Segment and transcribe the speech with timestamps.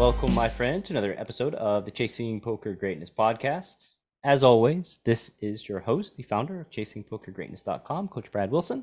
[0.00, 3.88] welcome, my friend, to another episode of the Chasing Poker Greatness podcast.
[4.24, 8.82] As always, this is your host, the founder of ChasingPokerGreatness.com, Coach Brad Wilson,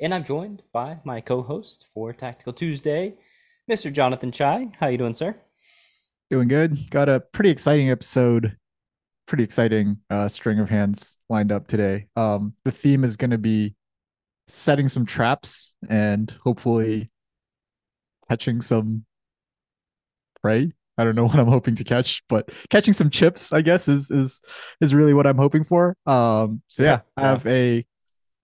[0.00, 3.14] and I'm joined by my co-host for Tactical Tuesday,
[3.70, 3.92] Mr.
[3.92, 4.72] Jonathan Chai.
[4.80, 5.36] How are you doing, sir?
[6.28, 6.90] Doing good.
[6.90, 8.56] Got a pretty exciting episode,
[9.28, 12.08] pretty exciting uh, string of hands lined up today.
[12.16, 13.76] Um, the theme is going to be
[14.48, 17.06] setting some traps and hopefully
[18.28, 19.04] catching some
[20.42, 20.72] prey.
[20.96, 24.10] I don't know what I'm hoping to catch, but catching some chips, I guess, is
[24.10, 24.42] is
[24.80, 25.96] is really what I'm hoping for.
[26.06, 27.24] Um, so yeah, yeah.
[27.24, 27.86] I have a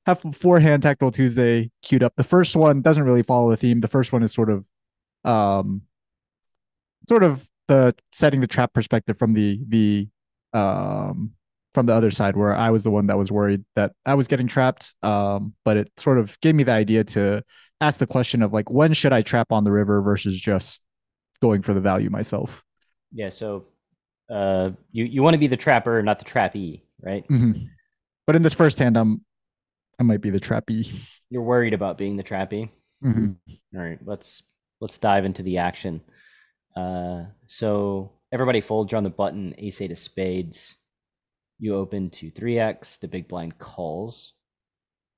[0.06, 2.14] have four hand tactical Tuesday queued up.
[2.16, 3.80] The first one doesn't really follow the theme.
[3.80, 4.64] The first one is sort of
[5.24, 5.82] um
[7.08, 10.08] sort of the setting the trap perspective from the the
[10.52, 11.32] um
[11.72, 14.28] from the other side where I was the one that was worried that I was
[14.28, 14.94] getting trapped.
[15.02, 17.42] Um, but it sort of gave me the idea to
[17.80, 20.82] ask the question of like when should I trap on the river versus just
[21.40, 22.64] going for the value myself.
[23.12, 23.66] Yeah, so
[24.30, 27.26] uh, you you want to be the trapper, not the trappee, right?
[27.28, 27.64] Mm-hmm.
[28.26, 29.24] But in this first hand, I'm
[29.98, 30.90] I might be the trappee.
[31.30, 32.70] You're worried about being the trappee.
[33.04, 33.32] Mm-hmm.
[33.76, 34.42] All right, let's
[34.80, 36.00] let's dive into the action.
[36.76, 40.74] Uh, so everybody folds on the button ace eight of spades.
[41.58, 42.96] You open to three x.
[42.96, 44.32] The big blind calls.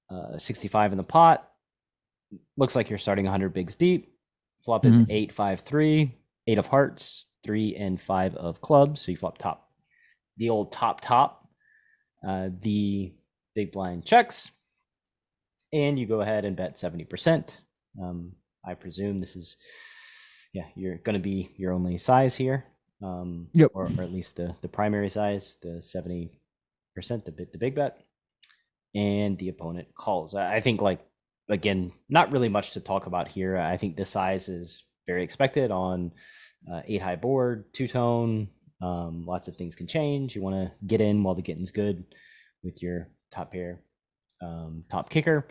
[0.09, 1.49] Uh, 65 in the pot.
[2.57, 4.16] Looks like you're starting 100 bigs deep.
[4.67, 5.11] Flop is mm-hmm.
[5.11, 6.15] eight, five, three,
[6.47, 9.01] eight of hearts, three and five of clubs.
[9.01, 9.71] So you flop top,
[10.37, 11.45] the old top top.
[12.27, 13.15] Uh, the
[13.55, 14.51] big blind checks,
[15.73, 17.61] and you go ahead and bet seventy percent.
[18.03, 18.33] Um,
[18.67, 19.57] I presume this is,
[20.53, 22.65] yeah, you're going to be your only size here.
[23.01, 23.71] Um, yep.
[23.75, 26.41] Or, or at least the the primary size, the seventy
[26.97, 27.97] percent, the bit the big bet,
[28.95, 30.35] and the opponent calls.
[30.35, 31.01] I think like
[31.49, 33.57] again, not really much to talk about here.
[33.57, 36.13] I think this size is very expected on
[36.71, 38.49] uh, eight high board, two tone.
[38.83, 40.35] Um, lots of things can change.
[40.35, 42.05] You want to get in while the getting's good
[42.63, 43.81] with your top pair,
[44.43, 45.49] um, top kicker.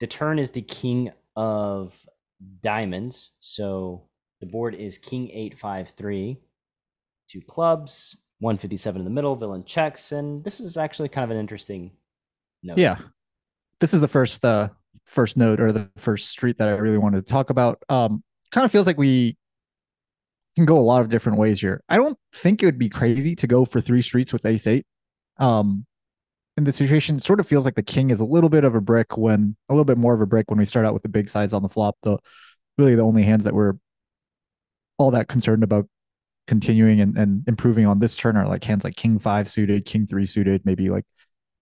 [0.00, 1.94] The turn is the king of
[2.62, 3.32] diamonds.
[3.40, 4.08] So
[4.40, 6.38] the board is king eight five three,
[7.28, 9.36] two clubs, one fifty seven in the middle.
[9.36, 11.92] Villain checks, and this is actually kind of an interesting
[12.62, 12.78] note.
[12.78, 12.96] Yeah,
[13.78, 14.70] this is the first uh,
[15.10, 17.82] first note or the first street that I really wanted to talk about.
[17.88, 18.22] Um,
[18.52, 19.36] kind of feels like we
[20.54, 21.82] can go a lot of different ways here.
[21.88, 24.86] I don't think it would be crazy to go for three streets with ace eight.
[25.38, 25.84] Um,
[26.56, 28.74] in the situation, it sort of feels like the king is a little bit of
[28.74, 31.02] a brick when a little bit more of a brick when we start out with
[31.02, 31.96] the big size on the flop.
[32.02, 32.18] The
[32.78, 33.74] really the only hands that we're
[34.98, 35.88] all that concerned about
[36.46, 40.06] continuing and, and improving on this turn are like hands like king five suited, king
[40.06, 41.04] three suited, maybe like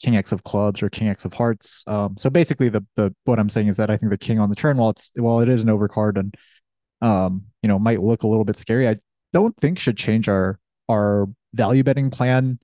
[0.03, 1.84] king x of clubs or king x of hearts.
[1.86, 4.50] Um, so basically, the the what I'm saying is that I think the king on
[4.50, 6.34] the turn, while it's while it is an overcard and
[7.00, 8.97] um, you know might look a little bit scary, I
[9.32, 12.59] don't think should change our our value betting plan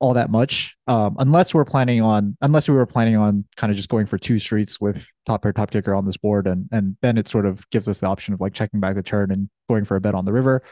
[0.00, 3.76] all that much um, unless we're planning on unless we were planning on kind of
[3.76, 6.96] just going for two streets with top pair top kicker on this board and and
[7.02, 9.50] then it sort of gives us the option of like checking back the turn and
[9.68, 10.62] going for a bet on the river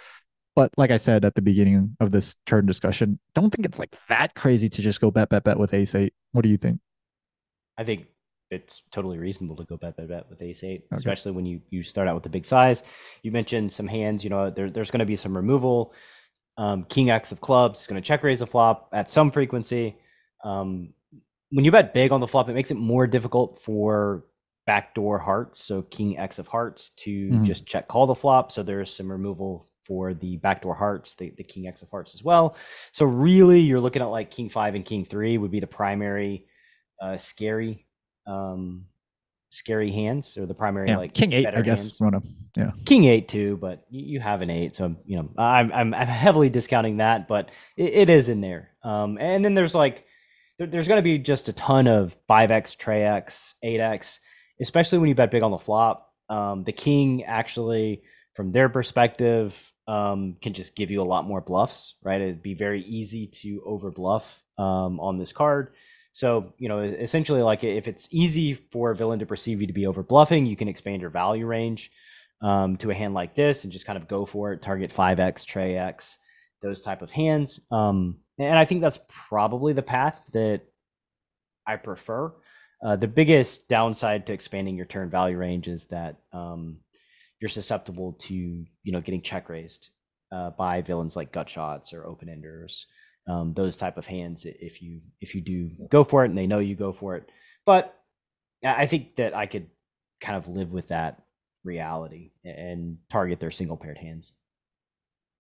[0.59, 3.95] but like I said at the beginning of this turn discussion, don't think it's like
[4.09, 6.15] that crazy to just go bet, bet, bet with ace eight.
[6.33, 6.81] What do you think?
[7.77, 8.07] I think
[8.51, 10.97] it's totally reasonable to go bet, bet, bet with ace eight, okay.
[10.97, 12.83] especially when you you start out with the big size.
[13.23, 14.25] You mentioned some hands.
[14.25, 15.95] You know, there, there's going to be some removal.
[16.57, 19.97] Um, King X of clubs is going to check raise a flop at some frequency.
[20.43, 20.93] Um,
[21.51, 24.25] when you bet big on the flop, it makes it more difficult for
[24.67, 25.63] backdoor hearts.
[25.63, 27.45] So King X of hearts to mm-hmm.
[27.45, 28.51] just check call the flop.
[28.51, 32.23] So there's some removal for the backdoor hearts, the, the king X of hearts as
[32.23, 32.57] well.
[32.93, 36.47] So really, you're looking at like king five and king three would be the primary
[37.03, 37.87] uh, scary,
[38.27, 38.85] um,
[39.49, 40.99] scary hands or the primary yeah.
[40.99, 41.47] like king eight.
[41.47, 41.99] I guess.
[41.99, 42.23] Hands.
[42.57, 46.09] Yeah, king eight too, but you have an eight, so you know I'm I'm, I'm
[46.09, 48.71] heavily discounting that, but it, it is in there.
[48.83, 50.05] Um, and then there's like
[50.59, 54.21] there, there's going to be just a ton of five X, Trey X, eight X,
[54.61, 56.13] especially when you bet big on the flop.
[56.29, 58.03] Um, the king actually
[58.39, 62.21] from their perspective um, can just give you a lot more bluffs, right?
[62.21, 65.73] It'd be very easy to over bluff um, on this card.
[66.13, 69.73] So, you know, essentially, like if it's easy for a villain to perceive you to
[69.73, 71.91] be over bluffing, you can expand your value range
[72.41, 75.45] um, to a hand like this and just kind of go for it, target 5x,
[75.45, 76.19] Trey X.
[76.63, 77.59] those type of hands.
[77.73, 80.61] Um, and I think that's probably the path that
[81.67, 82.33] I prefer.
[82.81, 86.79] Uh, the biggest downside to expanding your turn value range is that um,
[87.41, 89.91] you're susceptible to you know getting check raised
[90.33, 92.87] uh, by villains like gut shots or open enders,
[93.27, 94.45] um, those type of hands.
[94.47, 97.29] If you if you do go for it and they know you go for it,
[97.65, 97.95] but
[98.65, 99.69] I think that I could
[100.21, 101.23] kind of live with that
[101.65, 104.35] reality and target their single paired hands.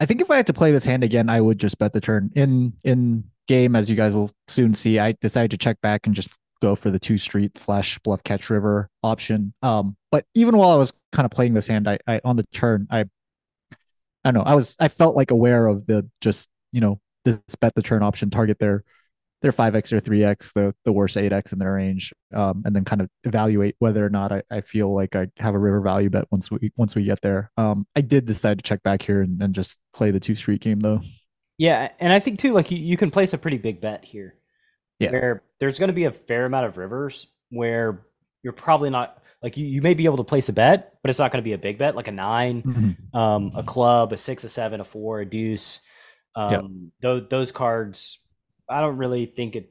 [0.00, 2.00] I think if I had to play this hand again, I would just bet the
[2.00, 4.98] turn in in game, as you guys will soon see.
[4.98, 6.28] I decided to check back and just
[6.60, 9.54] go for the two street slash bluff catch river option.
[9.62, 12.44] Um, but even while I was kind of playing this hand, I, I on the
[12.52, 13.04] turn, I
[14.24, 17.38] I don't know, I was I felt like aware of the just you know this
[17.60, 18.84] bet the turn option target their
[19.40, 22.62] their five x or three x the the worst eight x in their range, um,
[22.64, 25.58] and then kind of evaluate whether or not I, I feel like I have a
[25.58, 27.50] river value bet once we once we get there.
[27.56, 30.60] Um, I did decide to check back here and, and just play the two street
[30.60, 31.00] game though.
[31.56, 34.34] Yeah, and I think too, like you, you can place a pretty big bet here
[34.98, 35.10] yeah.
[35.10, 38.06] where there's going to be a fair amount of rivers where
[38.42, 41.18] you're probably not like you, you may be able to place a bet, but it's
[41.18, 43.16] not going to be a big bet like a 9 mm-hmm.
[43.16, 45.80] um, a club, a six, a seven, a four, a deuce.
[46.34, 46.64] Um, yep.
[47.00, 48.18] those those cards,
[48.68, 49.66] I don't really think a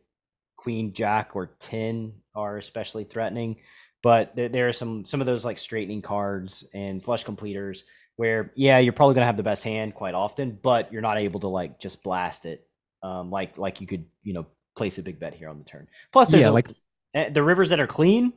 [0.55, 3.57] queen, jack, or ten are especially threatening,
[4.03, 7.85] but there, there are some some of those like straightening cards and flush completers
[8.15, 11.19] where yeah, you're probably going to have the best hand quite often, but you're not
[11.19, 12.67] able to like just blast it
[13.03, 14.45] um, like like you could you know
[14.77, 15.87] place a big bet here on the turn.
[16.13, 16.69] Plus, there's yeah, a, like
[17.13, 18.31] eh, the rivers that are clean,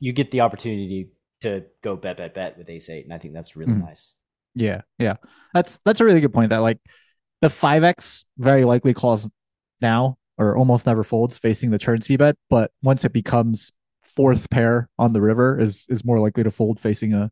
[0.00, 1.10] you get the opportunity
[1.42, 3.84] to go bet bet bet with ace eight, and I think that's really mm.
[3.84, 4.12] nice.
[4.54, 5.16] Yeah, yeah,
[5.52, 6.50] that's that's a really good point.
[6.50, 6.78] That like
[7.42, 9.28] the five x very likely calls
[9.80, 13.70] now or almost never folds facing the turn c bet, but once it becomes
[14.02, 17.30] fourth pair on the river is is more likely to fold facing a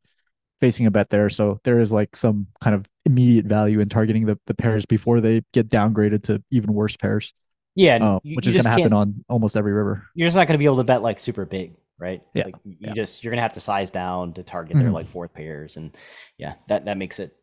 [0.60, 1.28] facing a bet there.
[1.28, 5.20] So there is like some kind of immediate value in targeting the, the pairs before
[5.20, 7.34] they get downgraded to even worse pairs.
[7.74, 10.06] Yeah, uh, which is going to happen on almost every river.
[10.14, 12.22] You're just not going to be able to bet like super big, right?
[12.34, 12.92] Yeah, like, you yeah.
[12.92, 14.84] just you're going to have to size down to target mm-hmm.
[14.84, 15.96] their like fourth pairs, and
[16.36, 17.34] yeah, that that makes it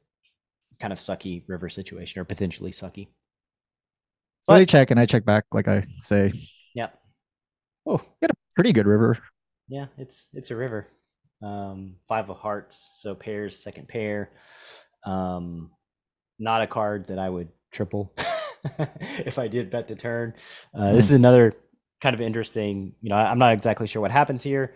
[0.80, 3.08] kind of sucky river situation or potentially sucky.
[4.44, 6.32] So but, they check and I check back, like I say.
[6.76, 6.90] Yeah.
[7.86, 9.18] Oh, got a pretty good river.
[9.68, 10.88] Yeah, it's it's a river.
[11.42, 14.32] Um, five of hearts, so pairs, second pair.
[15.06, 15.72] Um,
[16.38, 18.14] not a card that I would triple.
[19.26, 20.34] if I did bet the turn.
[20.74, 20.96] Uh, mm.
[20.96, 21.54] This is another
[22.02, 22.94] kind of interesting.
[23.02, 24.76] You know, I'm not exactly sure what happens here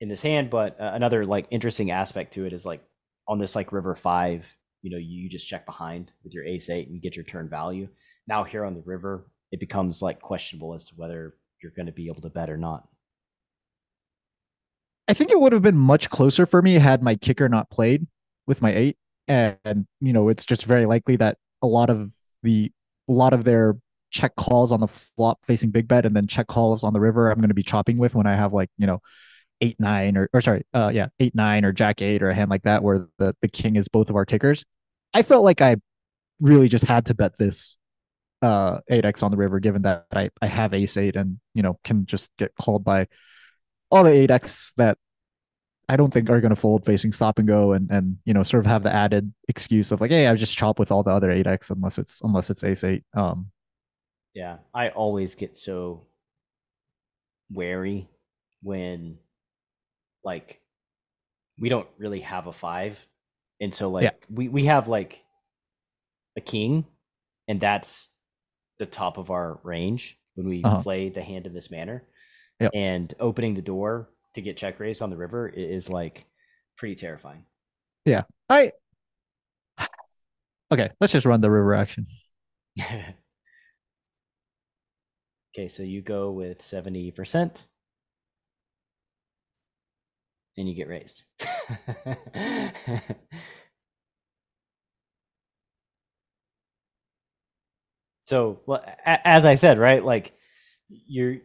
[0.00, 2.82] in this hand, but uh, another like interesting aspect to it is like
[3.28, 4.46] on this like river five.
[4.82, 7.48] You know, you just check behind with your ace eight and you get your turn
[7.48, 7.88] value.
[8.26, 11.92] Now here on the river, it becomes like questionable as to whether you're going to
[11.92, 12.86] be able to bet or not.
[15.08, 18.06] I think it would have been much closer for me had my kicker not played
[18.46, 18.96] with my eight.
[19.26, 22.72] And, you know, it's just very likely that a lot of the
[23.08, 23.76] a lot of their
[24.10, 27.30] check calls on the flop facing big bet and then check calls on the river
[27.30, 29.00] I'm going to be chopping with when I have like, you know,
[29.60, 32.50] eight, nine or, or sorry, uh, yeah, eight, nine or jack eight or a hand
[32.50, 34.64] like that where the, the king is both of our kickers.
[35.12, 35.76] I felt like I
[36.40, 37.78] really just had to bet this
[38.42, 41.78] uh 8x on the river given that I, I have ace eight and you know
[41.84, 43.06] can just get called by
[43.90, 44.98] all the 8x that
[45.88, 48.42] I don't think are going to fold facing stop and go and and you know
[48.42, 51.10] sort of have the added excuse of like hey I just chop with all the
[51.10, 53.50] other 8x unless it's unless it's ace 8 um
[54.34, 56.06] yeah I always get so
[57.50, 58.08] wary
[58.62, 59.18] when
[60.24, 60.60] like
[61.60, 63.06] we don't really have a 5
[63.60, 64.10] and so like yeah.
[64.30, 65.22] we we have like
[66.36, 66.86] a king
[67.46, 68.08] and that's
[68.78, 70.82] the top of our range when we uh-huh.
[70.82, 72.02] play the hand in this manner
[72.58, 72.70] yep.
[72.74, 76.26] and opening the door to get check raised on the river is like
[76.76, 77.44] pretty terrifying.
[78.04, 78.22] Yeah.
[78.48, 78.72] I
[80.72, 82.06] Okay, let's just run the river action.
[82.80, 83.14] okay,
[85.68, 87.64] so you go with 70%
[90.56, 91.22] and you get raised.
[98.26, 100.04] so, well, as I said, right?
[100.04, 100.32] Like
[100.88, 101.38] you're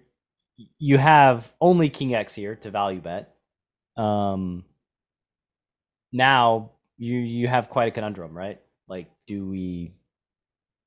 [0.78, 3.36] you have only king x here to value bet.
[3.98, 4.66] Um,
[6.12, 8.60] now you you have quite a conundrum, right?
[8.88, 9.94] Like, do we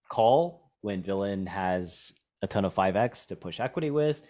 [0.09, 2.13] call when villain has
[2.43, 4.23] a ton of five x to push equity with?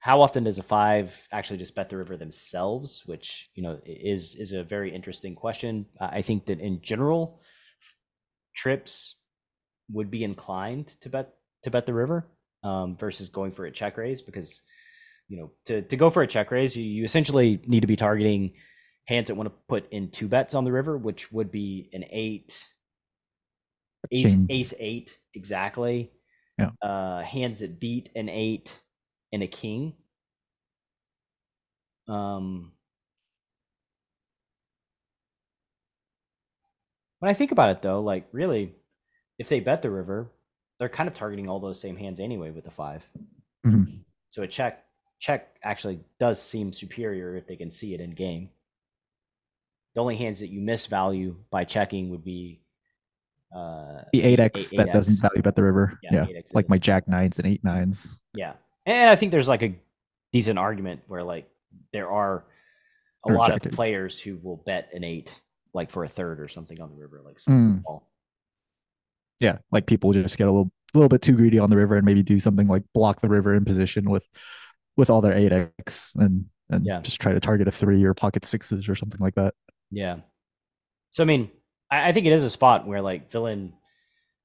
[0.00, 3.02] How often does a five actually just bet the river themselves?
[3.06, 5.86] Which you know is is a very interesting question.
[6.00, 7.40] I think that in general,
[8.54, 9.16] trips
[9.92, 12.28] would be inclined to bet to bet the river
[12.64, 14.62] um, versus going for a check raise because
[15.30, 17.96] you know, to, to go for a check raise, you, you essentially need to be
[17.96, 18.52] targeting
[19.06, 22.04] hands that want to put in two bets on the river, which would be an
[22.10, 22.68] eight,
[24.10, 26.10] ace ace eight exactly.
[26.58, 26.70] Yeah.
[26.82, 28.76] Uh, hands that beat an eight
[29.32, 29.94] and a king.
[32.08, 32.72] Um,
[37.20, 38.74] when I think about it, though, like really,
[39.38, 40.32] if they bet the river,
[40.80, 43.08] they're kind of targeting all those same hands anyway with the five.
[43.64, 44.00] Mhm.
[44.30, 44.84] So a check
[45.20, 48.48] check actually does seem superior if they can see it in game.
[49.94, 52.60] The only hands that you miss value by checking would be
[53.54, 54.92] uh, The eight X eight- that 8X.
[54.92, 55.98] doesn't value bet the river.
[56.02, 58.16] Yeah, Yeah, like my Jack nines and eight nines.
[58.34, 58.54] Yeah,
[58.86, 59.74] and I think there's like a
[60.32, 61.48] decent argument where like
[61.92, 62.44] there are
[63.28, 65.38] a lot of players who will bet an eight,
[65.74, 68.00] like for a third or something on the river, like some Mm.
[69.40, 71.96] Yeah, like people just get a little a little bit too greedy on the river
[71.96, 74.28] and maybe do something like block the river in position with
[75.00, 77.00] with all their eight X and and Yeah.
[77.00, 79.54] just try to target a three or pocket sixes or something like that.
[79.90, 80.18] Yeah.
[81.12, 81.50] So I mean,
[81.90, 83.74] I, I think it is a spot where like villain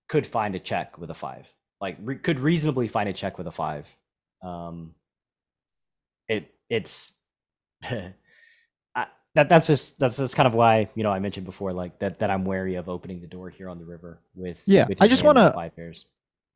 [0.09, 1.47] could find a check with a five,
[1.81, 3.87] like re- could reasonably find a check with a five.
[4.43, 4.95] Um,
[6.27, 7.11] it it's
[7.83, 11.99] I, that that's just that's just kind of why you know I mentioned before like
[11.99, 15.01] that that I'm wary of opening the door here on the river with Yeah, with
[15.01, 16.05] I just five pairs.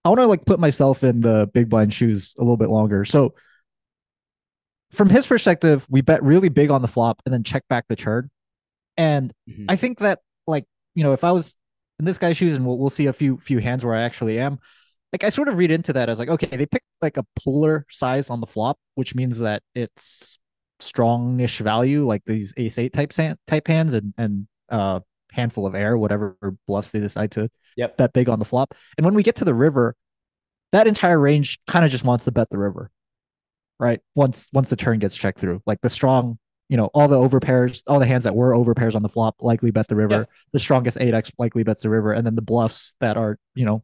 [0.06, 3.04] I want to like put myself in the big blind shoes a little bit longer.
[3.06, 3.36] So
[4.92, 7.96] from his perspective, we bet really big on the flop and then check back the
[7.96, 8.30] turn.
[8.98, 9.66] And Mhm.
[9.70, 10.66] I think that like,
[10.96, 11.56] you know, if I was
[12.00, 14.40] in this guy's shoes and we'll we'll see a few few hands where I actually
[14.40, 14.60] am,
[15.14, 17.86] like I sort of read into that as like, okay, they picked like a polar
[17.90, 20.38] size on the flop, which means that it's
[20.82, 25.00] strongish value, like these ace eight type san- type hands and and uh
[25.32, 26.36] handful of air, whatever
[26.68, 27.98] bluffs they decide to Yep.
[27.98, 28.74] bet big on the flop.
[28.98, 29.96] And when we get to the river,
[30.72, 32.90] that entire range kind of just wants to bet the river,
[33.80, 34.00] right?
[34.16, 37.82] Once once the turn gets checked through, like the strong, you know, all the overpairs,
[37.88, 40.20] all the hands that were overpairs on the flop likely bet the river.
[40.20, 40.26] Yeah.
[40.54, 43.66] The strongest eight X likely bets the river, and then the bluffs that are, you
[43.66, 43.84] know,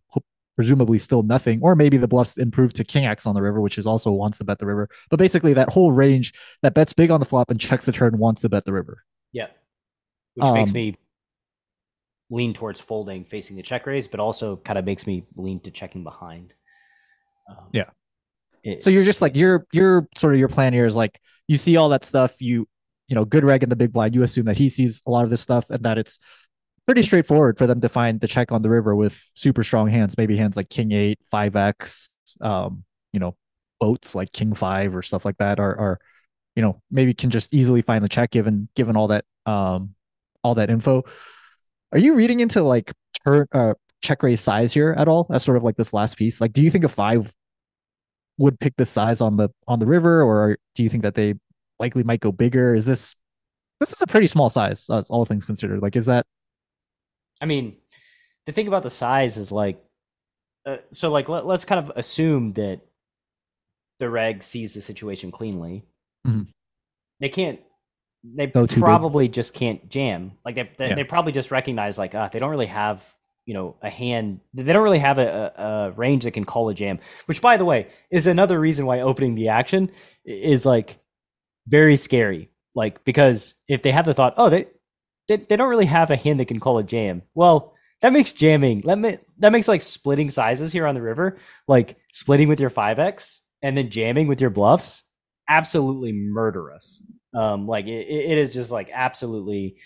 [0.56, 3.78] presumably still nothing, or maybe the bluffs improve to king X on the river, which
[3.78, 4.88] is also wants to bet the river.
[5.10, 8.18] But basically, that whole range that bets big on the flop and checks the turn
[8.18, 9.04] wants to bet the river.
[9.34, 9.48] Yeah.
[10.36, 10.98] Which makes Um, me
[12.30, 15.72] lean towards folding facing the check raise, but also kind of makes me lean to
[15.72, 16.54] checking behind.
[17.50, 17.90] Um, Yeah.
[18.66, 21.58] It- So you're just like your your sort of your plan here is like you
[21.58, 22.68] see all that stuff, you
[23.08, 25.24] you know, good reg in the big blind, you assume that he sees a lot
[25.24, 26.18] of this stuff and that it's
[26.88, 30.18] pretty straightforward for them to find the check on the river with super strong hands,
[30.18, 32.10] maybe hands like king eight, five X,
[32.42, 33.36] um, you know,
[33.80, 36.00] boats like king five or stuff like that are are,
[36.56, 39.94] you know, maybe can just easily find the check given given all that um
[40.44, 41.04] all that info.
[41.92, 42.92] Are you reading into like
[43.24, 45.28] turn uh check raise size here at all?
[45.32, 46.42] As sort of like this last piece?
[46.42, 47.32] Like do you think a five
[48.38, 51.36] would pick this size on the on the river, or do you think that they
[51.80, 52.76] likely might go bigger?
[52.76, 53.16] Is this
[53.80, 55.82] this is a pretty small size, uh, all things considered.
[55.82, 56.26] Like, is that
[57.42, 57.78] I mean,
[58.46, 59.84] the thing about the size is like,
[60.66, 62.82] uh, so like let, let's kind of assume that
[64.00, 65.86] the reg sees the situation cleanly.
[66.28, 66.48] Mhm.
[67.20, 67.60] They can't.
[68.24, 70.34] They Go probably just can't jam.
[70.44, 70.96] Like they they, Yeah.
[70.96, 73.06] they probably just recognize like uh, they don't really have
[73.46, 74.40] you know a hand.
[74.54, 77.00] They don't really have a, a, range that can call a jam.
[77.26, 79.92] Which, by the way, is another reason why opening the action
[80.26, 80.98] is like
[81.68, 82.50] very scary.
[82.74, 84.68] Like because if they have the thought, oh they
[85.28, 87.22] they, they don't really have a hand that can call a jam.
[87.34, 88.82] Well, that makes jamming.
[88.82, 91.38] That ma- that makes like splitting sizes here on the river,
[91.68, 95.04] like splitting with your five x and then jamming with your bluffs,
[95.50, 97.04] absolutely murderous.
[97.34, 99.78] Um, like it it is just like absolutely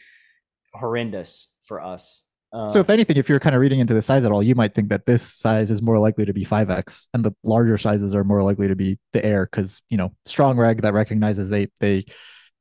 [0.74, 2.24] horrendous for us.
[2.66, 2.80] So?
[2.80, 4.90] If anything, if you're kind of reading into the size at all, you might think
[4.90, 8.24] that this size is more likely to be five x, and the larger sizes are
[8.24, 12.06] more likely to be the air because you know strong reg that recognizes they they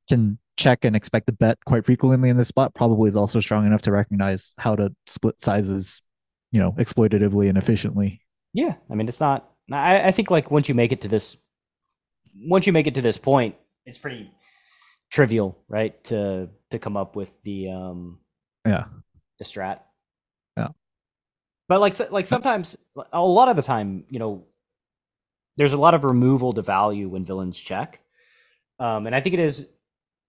[0.08, 3.64] can check and expect the bet quite frequently in this spot probably is also strong
[3.64, 6.02] enough to recognize how to split sizes,
[6.50, 8.20] you know, exploitatively and efficiently.
[8.52, 9.48] Yeah, I mean it's not.
[9.72, 11.36] I, I think like once you make it to this,
[12.36, 13.54] once you make it to this point,
[13.86, 14.30] it's pretty
[15.10, 16.02] trivial, right?
[16.04, 18.18] To to come up with the um
[18.66, 18.84] Yeah.
[19.38, 19.80] The strat.
[20.56, 20.68] Yeah.
[21.68, 22.76] But like like sometimes
[23.12, 24.44] a lot of the time, you know,
[25.56, 28.00] there's a lot of removal to value when villains check.
[28.78, 29.66] Um, and I think it is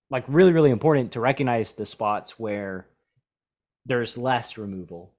[0.10, 2.88] like really really important to recognize the spots where
[3.86, 5.14] there's less removal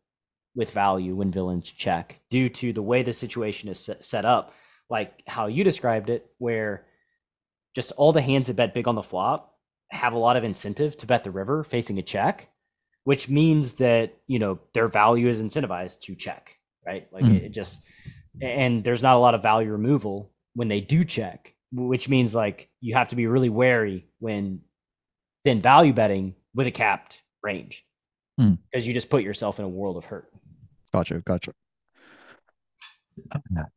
[0.55, 4.53] with value when villains check due to the way the situation is set, set up
[4.91, 6.85] like how you described it where
[7.75, 9.55] just all the hands that bet big on the flop
[9.91, 12.49] have a lot of incentive to bet the river facing a check
[13.05, 16.55] which means that you know their value is incentivized to check
[16.87, 17.43] right like Mm.
[17.45, 17.81] it, just
[18.41, 22.69] and there's not a lot of value removal when they do check which means like
[22.81, 24.61] you have to be really wary when
[25.45, 27.85] then value betting with a capped range
[28.39, 28.59] Mm.
[28.71, 30.31] because you just put yourself in a world of hurt
[30.93, 31.21] Gotcha.
[31.21, 31.53] Gotcha.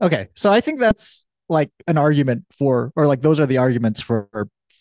[0.01, 0.29] Okay.
[0.35, 4.27] So I think that's like an argument for, or like those are the arguments for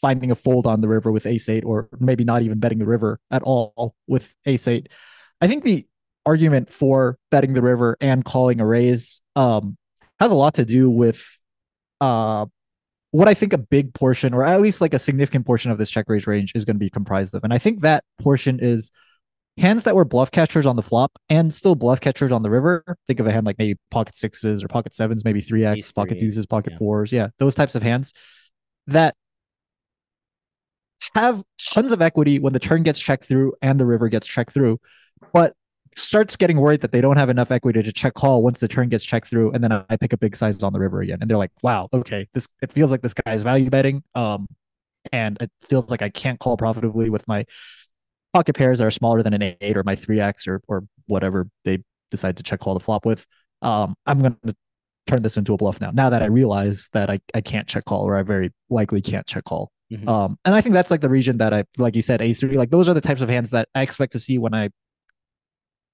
[0.02, 2.84] finding a fold on the river with ace eight, or maybe not even betting the
[2.84, 4.90] river at all with ace eight.
[5.40, 5.86] I think the
[6.26, 9.78] argument for betting the river and calling a raise um,
[10.20, 11.24] has a lot to do with
[12.00, 12.46] uh,
[13.12, 15.90] what I think a big portion, or at least like a significant portion of this
[15.90, 17.44] check raise range is going to be comprised of.
[17.44, 18.90] And I think that portion is
[19.58, 22.84] hands that were bluff catchers on the flop and still bluff catchers on the river.
[23.06, 26.18] Think of a hand like maybe pocket sixes or pocket sevens, maybe three X, pocket
[26.18, 26.78] deuces, pocket yeah.
[26.78, 27.12] fours.
[27.12, 28.12] Yeah, those types of hands
[28.86, 29.14] that
[31.14, 31.42] have
[31.72, 34.78] tons of equity when the turn gets checked through and the river gets checked through,
[35.32, 35.54] but
[35.96, 38.88] starts getting worried that they don't have enough equity to check call once the turn
[38.88, 41.28] gets checked through, and then I pick a big size on the river again, and
[41.30, 44.46] they're like, "Wow, okay, this it feels like this guy's value betting, um,
[45.12, 47.44] and it feels like I can't call profitably with my
[48.32, 51.48] pocket pairs that are smaller than an eight or my three X or or whatever
[51.64, 53.26] they decide to check call the flop with.
[53.62, 54.54] Um, I'm going to
[55.06, 55.90] turn this into a bluff now.
[55.92, 59.26] Now that I realize that I, I can't check call or I very likely can't
[59.26, 59.70] check call.
[59.92, 60.08] Mm-hmm.
[60.08, 62.56] Um, and I think that's like the region that I, like you said, ace three,
[62.56, 64.70] like those are the types of hands that I expect to see when I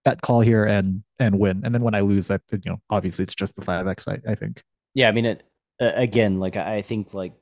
[0.05, 1.63] bet call here and, and win.
[1.65, 4.19] And then when I lose that, you know, obviously it's just the five X, I,
[4.29, 4.63] I think.
[4.95, 5.09] Yeah.
[5.09, 5.43] I mean, it,
[5.81, 7.33] uh, again, like I think like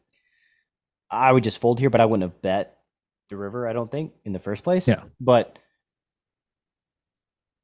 [1.10, 2.78] I would just fold here, but I wouldn't have bet
[3.28, 4.88] the river, I don't think, in the first place.
[4.88, 5.02] Yeah.
[5.20, 5.58] But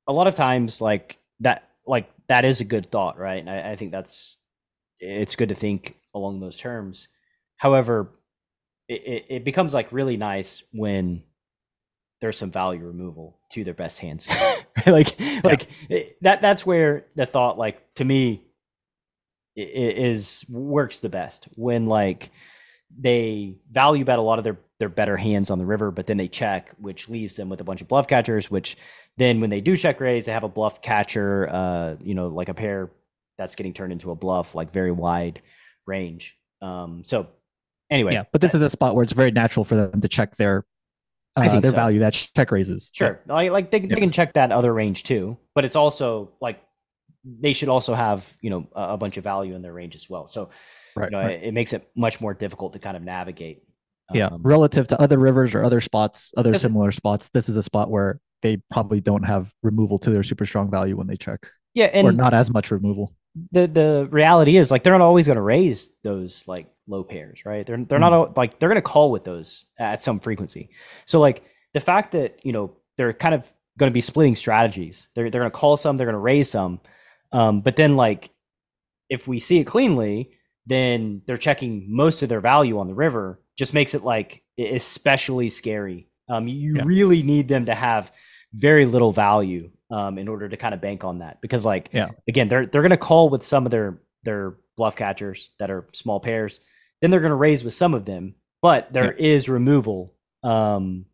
[0.06, 3.38] a lot of times, like that, like that is a good thought, right?
[3.38, 4.38] And I, I think that's
[4.98, 7.08] it's good to think along those terms.
[7.56, 8.10] However,
[8.92, 11.22] it, it becomes like really nice when
[12.20, 14.28] there's some value removal to their best hands.
[14.86, 15.40] like yeah.
[15.44, 18.42] like it, that that's where the thought like to me
[19.54, 22.30] is works the best when like
[22.98, 26.16] they value bet a lot of their their better hands on the river, but then
[26.16, 28.50] they check, which leaves them with a bunch of bluff catchers.
[28.50, 28.76] Which
[29.16, 32.48] then, when they do check raise, they have a bluff catcher, uh, you know, like
[32.48, 32.90] a pair
[33.38, 35.40] that's getting turned into a bluff, like very wide
[35.86, 36.36] range.
[36.60, 37.28] Um, so
[37.92, 40.36] anyway, yeah, but this is a spot where it's very natural for them to check
[40.36, 40.64] their
[41.36, 41.76] uh, their so.
[41.76, 42.90] value that check raises.
[42.92, 43.32] Sure, yeah.
[43.32, 43.94] like, like they, yeah.
[43.94, 46.62] they can check that other range too, but it's also like
[47.24, 50.08] they should also have you know a, a bunch of value in their range as
[50.08, 50.26] well.
[50.26, 50.50] So
[50.96, 51.42] right, you know, right.
[51.42, 53.62] It, it, makes it much more difficult to kind of navigate.
[54.12, 57.62] Yeah, um, relative to other rivers or other spots, other similar spots, this is a
[57.62, 61.46] spot where they probably don't have removal to their super strong value when they check.
[61.74, 63.14] Yeah, and or not as much removal.
[63.52, 67.44] The the reality is like they're not always going to raise those like low pairs,
[67.44, 67.66] right?
[67.66, 68.10] They're they're mm.
[68.10, 70.70] not like they're going to call with those at some frequency.
[71.06, 73.44] So like the fact that you know they're kind of
[73.78, 75.08] going to be splitting strategies.
[75.14, 76.80] They're they're going to call some, they're going to raise some,
[77.32, 78.30] um, but then like
[79.08, 80.30] if we see it cleanly,
[80.66, 83.40] then they're checking most of their value on the river.
[83.56, 86.08] Just makes it like especially scary.
[86.28, 86.82] Um, you yeah.
[86.84, 88.10] really need them to have
[88.54, 92.08] very little value um, in order to kind of bank on that because like yeah.
[92.28, 95.86] again they're they're going to call with some of their their bluff catchers that are
[95.92, 96.60] small pairs
[97.02, 99.34] then they're going to raise with some of them but there yeah.
[99.34, 101.04] is removal um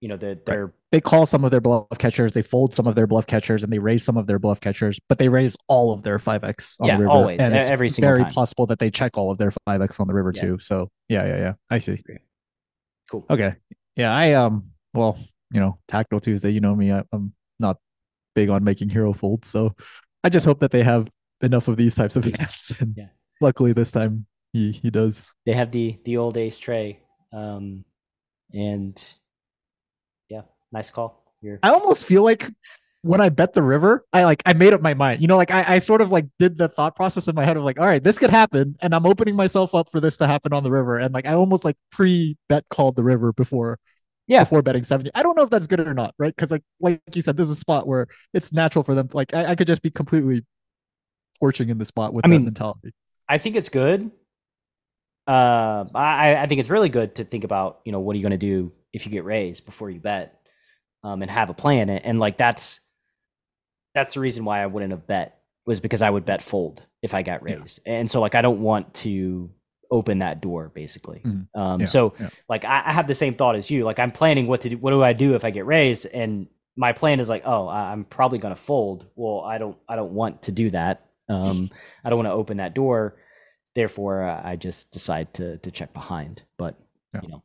[0.00, 0.74] you know that they're right.
[0.90, 3.72] they call some of their bluff catchers they fold some of their bluff catchers and
[3.72, 6.88] they raise some of their bluff catchers but they raise all of their 5x on
[6.88, 8.32] yeah, the river always and it's every single very time.
[8.32, 10.42] possible that they check all of their 5x on the river yeah.
[10.42, 12.02] too so yeah yeah yeah i see
[13.08, 13.54] cool okay
[13.96, 15.16] yeah i um well
[15.52, 17.76] you know tactical tuesday you know me I, i'm not
[18.34, 19.74] big on making hero folds so
[20.24, 21.08] i just hope that they have
[21.42, 23.08] enough of these types of hands and yeah.
[23.40, 25.32] luckily this time he he does.
[25.46, 27.00] They have the the old ace tray
[27.32, 27.84] um
[28.52, 29.02] and
[30.28, 31.58] yeah nice call You're...
[31.62, 32.50] i almost feel like
[33.04, 35.20] when I bet the river, I like I made up my mind.
[35.20, 37.56] You know, like I, I sort of like did the thought process in my head
[37.56, 40.28] of like, all right, this could happen, and I'm opening myself up for this to
[40.28, 40.98] happen on the river.
[40.98, 43.80] And like I almost like pre bet called the river before
[44.26, 44.40] yeah.
[44.44, 46.34] before betting 70 i don't know if that's good or not right?
[46.34, 49.34] Because like like you said this is a spot where it's natural for them like
[49.34, 50.44] I, I, could just be completely
[51.40, 52.92] torching in the spot with I that mean, mentality.
[53.28, 54.10] I think it's good
[55.26, 58.22] uh i i think it's really good to think about you know what are you
[58.22, 60.40] going to do if you get raised before you bet
[61.04, 62.80] um and have a plan and, and like that's
[63.94, 67.14] that's the reason why i wouldn't have bet was because i would bet fold if
[67.14, 67.94] i got raised yeah.
[67.94, 69.48] and so like i don't want to
[69.92, 71.20] open that door basically.
[71.24, 71.46] Mm.
[71.54, 72.30] Um, yeah, so yeah.
[72.48, 73.84] like I, I, have the same thought as you.
[73.84, 74.78] Like I'm planning what to do.
[74.78, 76.06] What do I do if I get raised?
[76.06, 79.06] And my plan is like, oh, I'm probably going to fold.
[79.14, 79.76] Well, I don't.
[79.88, 81.04] I don't want to do that.
[81.28, 81.70] Um,
[82.04, 83.16] I don't want to open that door.
[83.74, 86.42] Therefore, uh, I just decide to to check behind.
[86.58, 86.76] But
[87.14, 87.20] yeah.
[87.22, 87.42] you know,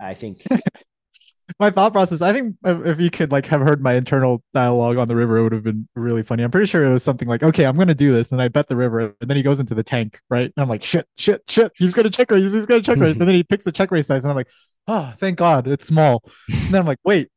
[0.00, 0.38] I think
[1.58, 2.22] my thought process.
[2.22, 5.42] I think if you could like have heard my internal dialogue on the river, it
[5.42, 6.42] would have been really funny.
[6.42, 8.68] I'm pretty sure it was something like, "Okay, I'm gonna do this," and I bet
[8.68, 10.52] the river, and then he goes into the tank, right?
[10.54, 11.72] And I'm like, "Shit, shit, shit!
[11.76, 12.52] He's gonna check raise.
[12.52, 14.48] He's gonna check raise." and then he picks the check raise size, and I'm like,
[14.88, 17.28] "Oh, thank God, it's small." And then I'm like, "Wait,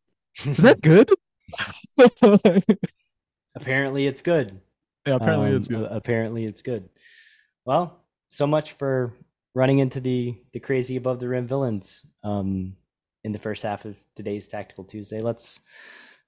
[0.45, 1.09] is that good?"
[3.55, 4.59] Apparently, it's good.
[5.07, 5.87] Yeah, apparently Um, it's good.
[5.91, 6.89] Apparently, it's good.
[7.63, 8.04] Well,
[8.35, 9.13] so much for
[9.53, 12.75] running into the the crazy above the rim villains um,
[13.23, 15.21] in the first half of today's Tactical Tuesday.
[15.21, 15.59] Let's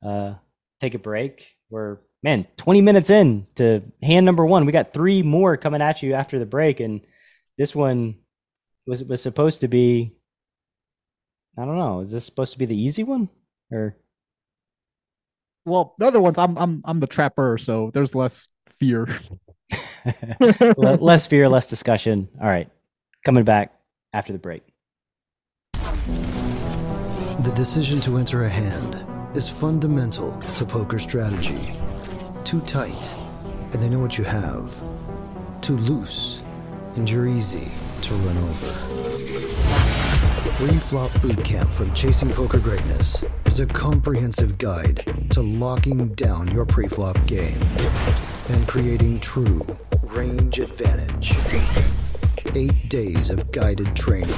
[0.06, 0.36] uh,
[0.80, 1.56] take a break.
[1.70, 4.66] We're man, twenty minutes in to hand number one.
[4.66, 7.02] We got three more coming at you after the break, and
[7.58, 8.16] this one
[8.88, 10.14] was was supposed to be.
[11.60, 12.02] I don't know.
[12.02, 13.30] Is this supposed to be the easy one
[13.72, 13.98] or?
[15.66, 18.48] Well, the other ones, I'm I'm I'm the trapper, so there's less
[18.80, 19.08] fear.
[20.78, 22.28] Le- less fear, less discussion.
[22.42, 22.70] All right.
[23.26, 23.74] Coming back
[24.14, 24.64] after the break.
[25.74, 31.74] The decision to enter a hand is fundamental to poker strategy.
[32.44, 33.14] Too tight,
[33.74, 34.82] and they know what you have.
[35.62, 36.42] Too loose,
[36.96, 37.70] and you're easy
[38.02, 38.74] to run over.
[40.56, 47.24] Pre-flop bootcamp from Chasing Poker Greatness is a comprehensive guide to locking down your pre-flop
[47.28, 47.60] game
[48.50, 49.66] and creating true
[50.04, 51.34] range advantage.
[52.56, 54.30] Eight days of guided training,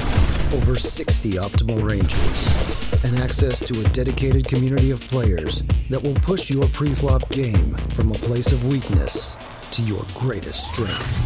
[0.54, 6.50] over 60 optimal ranges, and access to a dedicated community of players that will push
[6.50, 9.36] your pre-flop game from a place of weakness
[9.72, 11.26] to your greatest strength.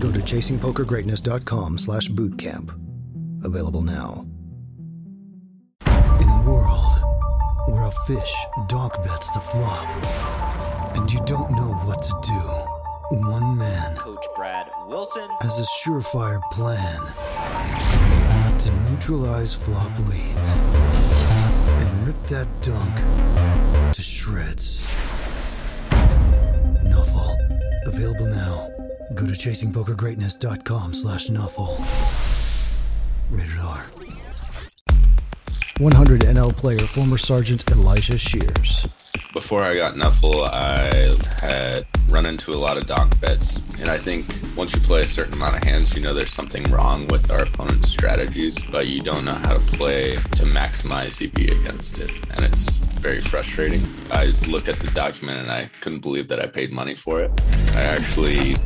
[0.00, 2.74] Go to chasingpokergreatness.com slash bootcamp.
[3.44, 4.26] Available now.
[5.86, 6.92] In a world
[7.68, 8.34] where a fish
[8.68, 9.86] donk bets the flop,
[10.96, 15.28] and you don't know what to do, one man Coach Brad Wilson.
[15.42, 17.00] has a surefire plan
[18.58, 24.80] to neutralize flop leads and rip that donk to shreds.
[26.82, 27.36] Nuffle.
[27.86, 28.70] Available now.
[29.14, 31.76] Go to chasingpokergreatness.com slash nuffle.
[33.30, 33.84] Rated R.
[35.78, 38.88] 100 NL player, former Sergeant Elijah Shears.
[39.36, 43.60] Before I got Nuffle, I had run into a lot of donk bets.
[43.78, 44.24] And I think
[44.56, 47.40] once you play a certain amount of hands, you know there's something wrong with our
[47.40, 52.10] opponent's strategies, but you don't know how to play to maximize EV against it.
[52.30, 53.82] And it's very frustrating.
[54.10, 57.30] I looked at the document and I couldn't believe that I paid money for it.
[57.74, 58.56] I actually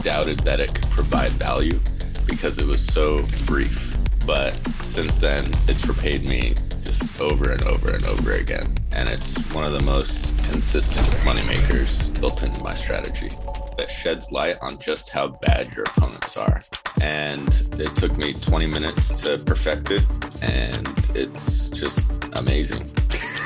[0.00, 1.78] doubted that it could provide value
[2.24, 3.94] because it was so brief.
[4.24, 8.78] But since then, it's repaid me just over and over and over again.
[8.96, 13.28] And it's one of the most consistent moneymakers built into my strategy
[13.76, 16.62] that sheds light on just how bad your opponents are.
[17.02, 17.46] And
[17.78, 20.02] it took me 20 minutes to perfect it,
[20.42, 22.00] and it's just
[22.32, 22.90] amazing.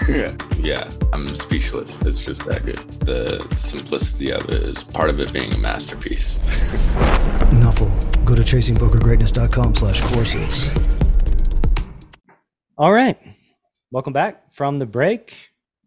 [0.60, 2.00] yeah, I'm speechless.
[2.02, 2.78] It's just that good.
[3.00, 6.38] The simplicity of it is part of it being a masterpiece.
[7.58, 7.90] Nuffle.
[8.24, 10.70] Go to chasingpokergreatness.com slash courses.
[12.78, 13.18] All right.
[13.92, 15.34] Welcome back from the break.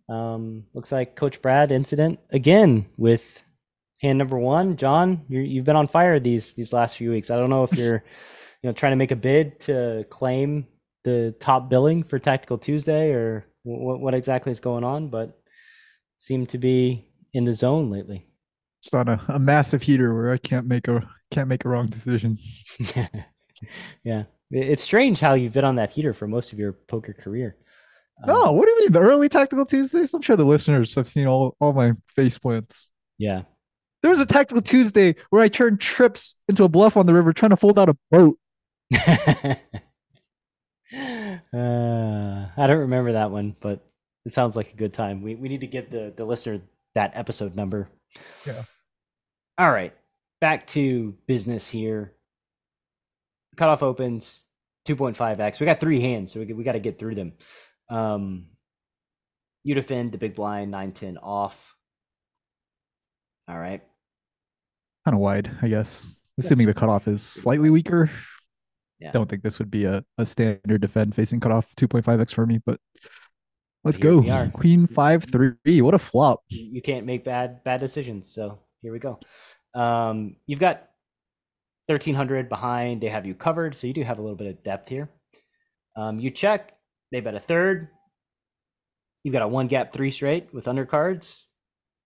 [0.09, 3.43] Um, looks like Coach Brad incident again with
[4.01, 4.75] hand number one.
[4.75, 7.29] Jon, you you've been on fire these these last few weeks.
[7.29, 8.03] I don't know if you're
[8.61, 10.67] you know trying to make a bid to claim
[11.03, 15.39] the top billing for Tactical Tuesday or what, what exactly is going on, but
[16.17, 18.25] seem to be in the zone lately.
[18.81, 21.87] It's on a, a massive heater where I can't make a can't make a wrong
[21.87, 22.37] decision.
[22.95, 23.07] yeah,
[24.03, 27.55] It- it's strange how you've been on that heater for most of your poker career.
[28.21, 28.91] Um, No, what do you mean?
[28.91, 30.13] The early tactical Tuesdays?
[30.13, 32.89] I'm sure the listeners have seen all, all my face plants.
[33.17, 33.43] yeah.
[34.01, 37.31] There was a tactical Tuesday where I turned trips into a bluff on the river
[37.31, 38.37] trying to fold out a boat.
[38.93, 39.55] uh,
[41.53, 43.79] I don't remember that one, but
[44.25, 45.21] it sounds like a good time.
[45.21, 46.61] We we need to give the the listener
[46.95, 47.87] that episode number.
[48.45, 48.63] Yeah.
[49.57, 49.93] All right,
[50.41, 52.13] back to business here.
[53.55, 54.43] Cutoff opens
[54.87, 55.59] 2.5x.
[55.59, 57.33] We got three hands, so we we got to get through them.
[57.89, 58.47] Um,
[59.63, 61.75] you defend the big blind 910 off.
[63.47, 63.81] All right.
[65.05, 66.21] Kind of wide, I guess.
[66.39, 68.09] Assuming the cutoff is slightly weaker.
[68.99, 69.11] Yeah.
[69.11, 72.79] Don't think this would be a, a standard defend facing cutoff 2.5x for me, but
[73.83, 74.49] let's here go.
[74.53, 75.81] Queen 5 3.
[75.81, 76.41] What a flop.
[76.47, 78.33] you can't make bad bad decisions.
[78.33, 79.19] So here we go.
[79.75, 80.89] Um, you've got
[81.87, 83.01] thirteen hundred behind.
[83.01, 85.09] They have you covered, so you do have a little bit of depth here.
[85.95, 86.73] Um, you check.
[87.13, 87.89] They bet a third.
[89.23, 91.45] You've got a one gap three straight with undercards.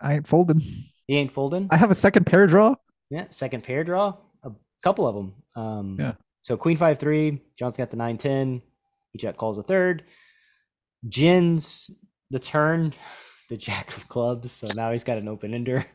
[0.01, 0.59] I ain't folding.
[1.07, 1.69] He ain't folding.
[1.71, 2.75] I have a second pair draw.
[3.09, 4.15] Yeah, second pair draw.
[4.43, 4.51] A
[4.83, 5.33] couple of them.
[5.55, 6.13] Um, Yeah.
[6.41, 7.41] So queen five three.
[7.57, 8.61] Jon's got the nine ten.
[9.13, 10.03] He check calls a third.
[11.07, 11.89] Jin's
[12.29, 12.93] the turn.
[13.49, 14.51] The jack of clubs.
[14.51, 15.85] So now he's got an open ender.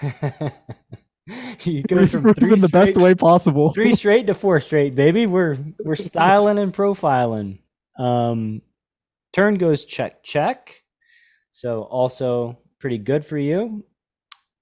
[1.58, 3.72] he goes from three in the best straight- way possible.
[3.72, 5.26] three straight to four straight, baby.
[5.26, 7.58] We're we're styling and profiling.
[7.98, 8.62] Um,
[9.32, 10.82] turn goes check check.
[11.50, 13.84] So also pretty good for you.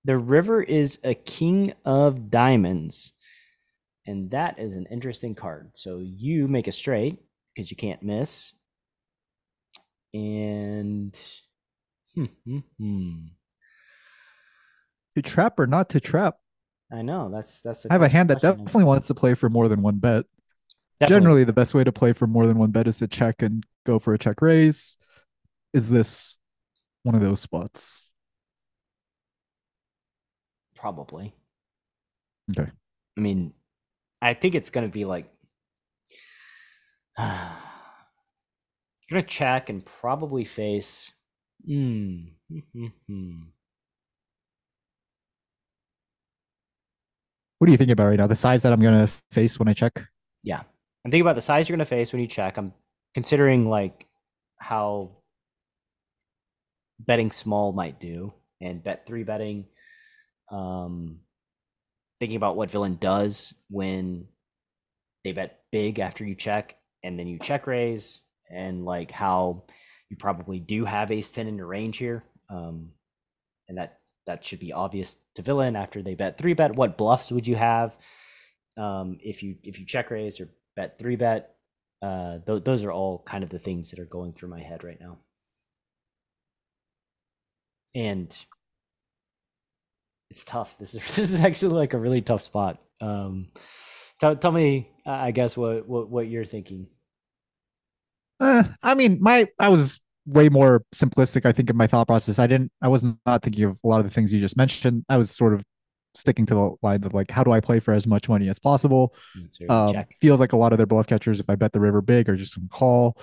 [0.05, 3.13] The river is a king of diamonds.
[4.07, 5.71] And that is an interesting card.
[5.75, 7.19] So you make a straight
[7.55, 8.53] because you can't miss.
[10.13, 11.17] And
[12.15, 13.13] hmm, hmm, hmm.
[15.17, 16.37] To trap or not to trap?
[16.93, 17.87] I know that's that's.
[17.87, 20.25] I have a hand that definitely wants to play for more than one bet.
[21.01, 21.21] Definitely.
[21.21, 23.65] Generally, the best way to play for more than one bet is to check and
[23.87, 24.99] go for a check raise.
[25.73, 26.39] Is this
[27.03, 28.07] one of those spots?
[30.81, 31.35] probably.
[32.59, 32.71] Okay.
[33.17, 33.53] I mean,
[34.23, 35.31] I think it's going to be like
[37.19, 37.29] you're
[39.11, 41.13] going to check and probably face.
[41.67, 42.21] Hmm.
[42.49, 43.41] hmm, hmm.
[47.59, 48.27] What do you think about right now?
[48.27, 50.03] The size that I'm gonna face when I check?
[50.43, 50.63] Yeah.
[51.05, 52.57] I'm thinking about the size you're going to face when you check.
[52.57, 52.75] I'm
[53.15, 54.07] considering like
[54.59, 55.11] how
[56.99, 59.67] betting small might do and bet three betting.
[60.51, 61.21] Um,
[62.19, 64.27] thinking about what villain does when
[65.25, 69.65] they bet big after you check and then you check raise and like how
[70.11, 72.25] you probably do have ace 10 in your range here.
[72.51, 72.91] Um,
[73.69, 76.75] and that that should be obvious to villain after they bet three bet.
[76.75, 77.97] What bluffs would you have
[78.77, 81.55] um, if you if you check raise or bet three bet?
[82.03, 84.85] Uh, th- those are all kind of the things that are going through my head
[84.85, 85.19] right now.
[87.95, 88.37] And
[90.31, 90.77] it's tough.
[90.79, 92.79] This is this is actually like a really tough spot.
[93.01, 93.49] Um,
[94.21, 96.87] tell tell me, I guess what what what you're thinking.
[98.39, 101.45] Uh, I mean, my I was way more simplistic.
[101.45, 102.39] I think in my thought process.
[102.39, 102.71] I didn't.
[102.81, 105.05] I was not thinking of a lot of the things you just mentioned.
[105.09, 105.63] I was sort of
[106.15, 108.59] sticking to the lines of like, how do I play for as much money as
[108.59, 109.15] possible?
[109.69, 112.29] Um, feels like a lot of their bluff catchers, if I bet the river big,
[112.29, 113.17] are just some call.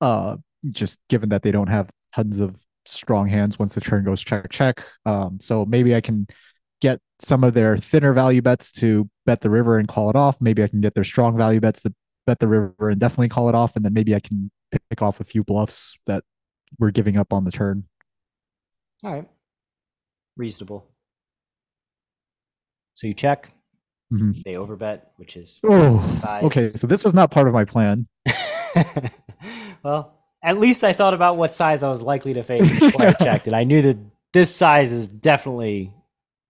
[0.00, 0.36] Uh,
[0.70, 4.50] just given that they don't have tons of strong hands once the turn goes check
[4.50, 4.84] check.
[5.04, 6.26] Um, so maybe I can
[6.80, 10.40] get some of their thinner value bets to bet the river and call it off.
[10.40, 11.94] Maybe I can get their strong value bets to
[12.26, 15.20] bet the river and definitely call it off, and then maybe I can pick off
[15.20, 16.24] a few bluffs that
[16.78, 17.84] we're giving up on the turn.
[19.04, 19.28] All right,
[20.36, 20.89] reasonable.
[22.94, 23.50] So you check.
[24.12, 24.42] Mhm.
[24.44, 26.42] They overbet, which is Oh, size.
[26.44, 26.70] okay.
[26.70, 28.06] So this was not part of my plan.
[29.82, 33.12] well, at least I thought about what size I was likely to face before I
[33.24, 33.96] checked, and I knew that
[34.32, 35.92] this size is definitely,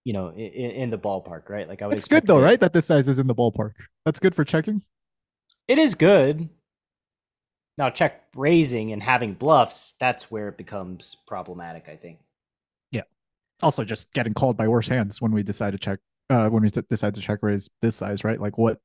[0.05, 1.69] you know, in, in the ballpark, right?
[1.69, 1.97] Like I was.
[1.97, 2.59] It's good though, right?
[2.61, 3.73] That this size is in the ballpark.
[4.05, 4.83] That's good for checking.
[5.69, 6.49] It is good.
[7.79, 12.19] Now, check raising and having bluffs, that's where it becomes problematic, I think.
[12.91, 13.03] Yeah.
[13.63, 15.99] Also just getting called by worse hands when we decide to check
[16.31, 18.41] uh when we decide to check raise this size right?
[18.41, 18.79] Like what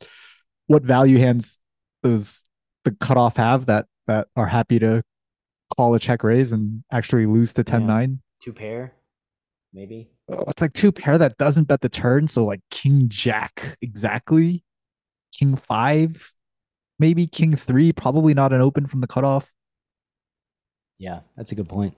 [0.68, 1.60] what value hands
[2.04, 2.44] does
[2.84, 5.04] the cutoff have that that are happy to
[5.76, 8.94] call a check raise and actually lose to 10 9 Two pair,
[9.74, 10.10] maybe.
[10.30, 12.28] oh, it's like two pair that doesn't bet the turn.
[12.28, 14.64] So like king jack exactly.
[15.34, 16.32] King five
[17.00, 19.52] maybe king three probably not an open from the cutoff.
[20.98, 21.96] Yeah, that's a good point.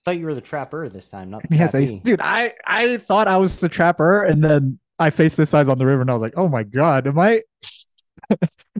[0.00, 2.02] I thought you were the trapper this time, not the And he has ace trappee.
[2.04, 5.78] dude i i thought i was the trapper and then i faced this size on
[5.78, 7.42] the river and i was like oh my god am i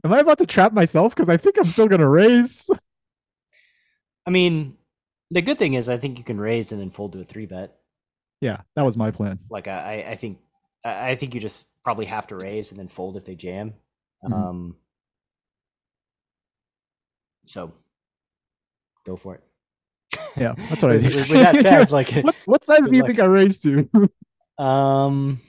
[0.04, 2.68] am i about to trap myself because i think i'm still gonna raise
[4.26, 4.76] I mean,
[5.30, 7.46] the good thing is I think you can raise and then fold to a three
[7.46, 7.74] bet.
[8.40, 10.38] yeah that was my plan Like I, I I think
[10.84, 13.74] I I think you just probably have to raise and then fold if they jam.
[14.24, 14.32] Mhm.
[14.32, 14.76] Um
[17.46, 17.72] so
[19.06, 19.42] go for it.
[20.36, 23.02] Yeah that's what i did with- with that said, like what, what size do you
[23.02, 23.08] luck.
[23.08, 23.88] think i raised to
[24.62, 25.40] um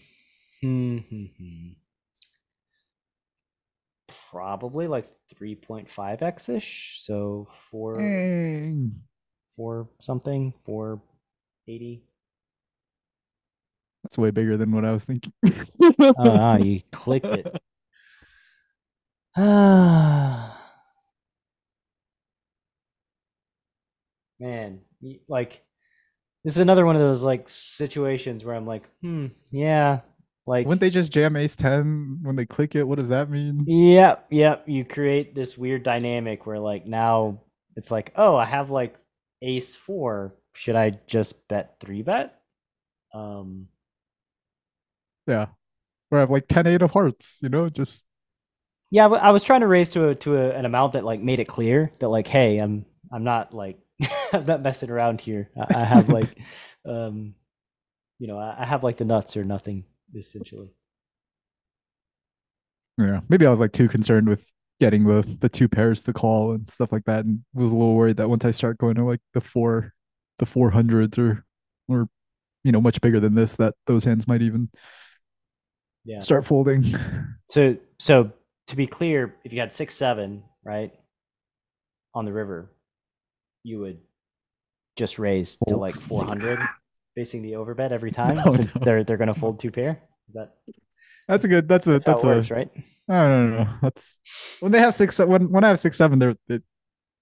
[0.61, 1.67] hmm, hmm, hmm.
[4.31, 6.97] probably like 3.5x ish.
[6.99, 9.01] So four Dang.
[9.55, 11.01] four something, four
[11.67, 12.03] eighty.
[14.03, 15.33] that's way bigger than what i was thinking
[15.99, 17.61] Oh, you clicked it.
[19.37, 20.47] Ah,
[24.41, 24.81] man,
[25.29, 25.61] like
[26.43, 30.01] this is another one of those like situations where I'm like, hmm, yeah,
[30.47, 32.87] like, Wouldn't they just jam ace 10 when they click it?
[32.87, 33.67] What does that mean?
[33.67, 34.63] yep, yep.
[34.67, 37.41] You create this weird dynamic where like now
[37.75, 38.95] it's like, oh, I have like
[39.41, 40.35] ace four.
[40.53, 42.39] Should I just bet three bet?
[43.13, 43.67] Um,
[45.27, 45.47] Yeah.
[46.11, 48.05] Or I have like 10 8 of hearts, you know, just
[48.89, 51.39] Yeah, I was trying to raise to a to a, an amount that like made
[51.39, 53.79] it clear that like, hey, I'm I'm not like
[54.33, 55.49] I'm not messing around here.
[55.57, 56.39] I, I have like,
[56.85, 57.35] um,
[58.19, 59.85] you know, I, I have like the nuts or nothing
[60.15, 60.69] essentially.
[62.97, 63.21] yeah.
[63.29, 64.45] Maybe I was like too concerned with
[64.79, 67.95] getting the the two pairs to call and stuff like that, and was a little
[67.95, 69.93] worried that once I start going to like the four
[70.39, 71.45] the four hundreds or
[71.87, 72.07] or
[72.63, 74.69] you know much bigger than this, that those hands might even
[76.03, 76.21] Yeah.
[76.21, 76.85] start folding.
[77.49, 78.31] So so
[78.67, 80.93] to be clear, if you had six seven right
[82.13, 82.69] on the river,
[83.63, 83.99] you would
[84.95, 86.59] just raise to like four hundred,
[87.15, 88.37] facing the overbet every time.
[88.37, 88.63] No, no.
[88.81, 90.01] They're they're gonna fold two pair.
[90.27, 90.55] Is that
[91.27, 91.67] That's a good.
[91.67, 92.27] That's a that's, that's, a.
[92.27, 92.69] works, right?
[93.09, 93.67] I don't know.
[93.81, 94.19] That's
[94.59, 95.19] when they have six.
[95.19, 96.59] When when I have six seven, they're they,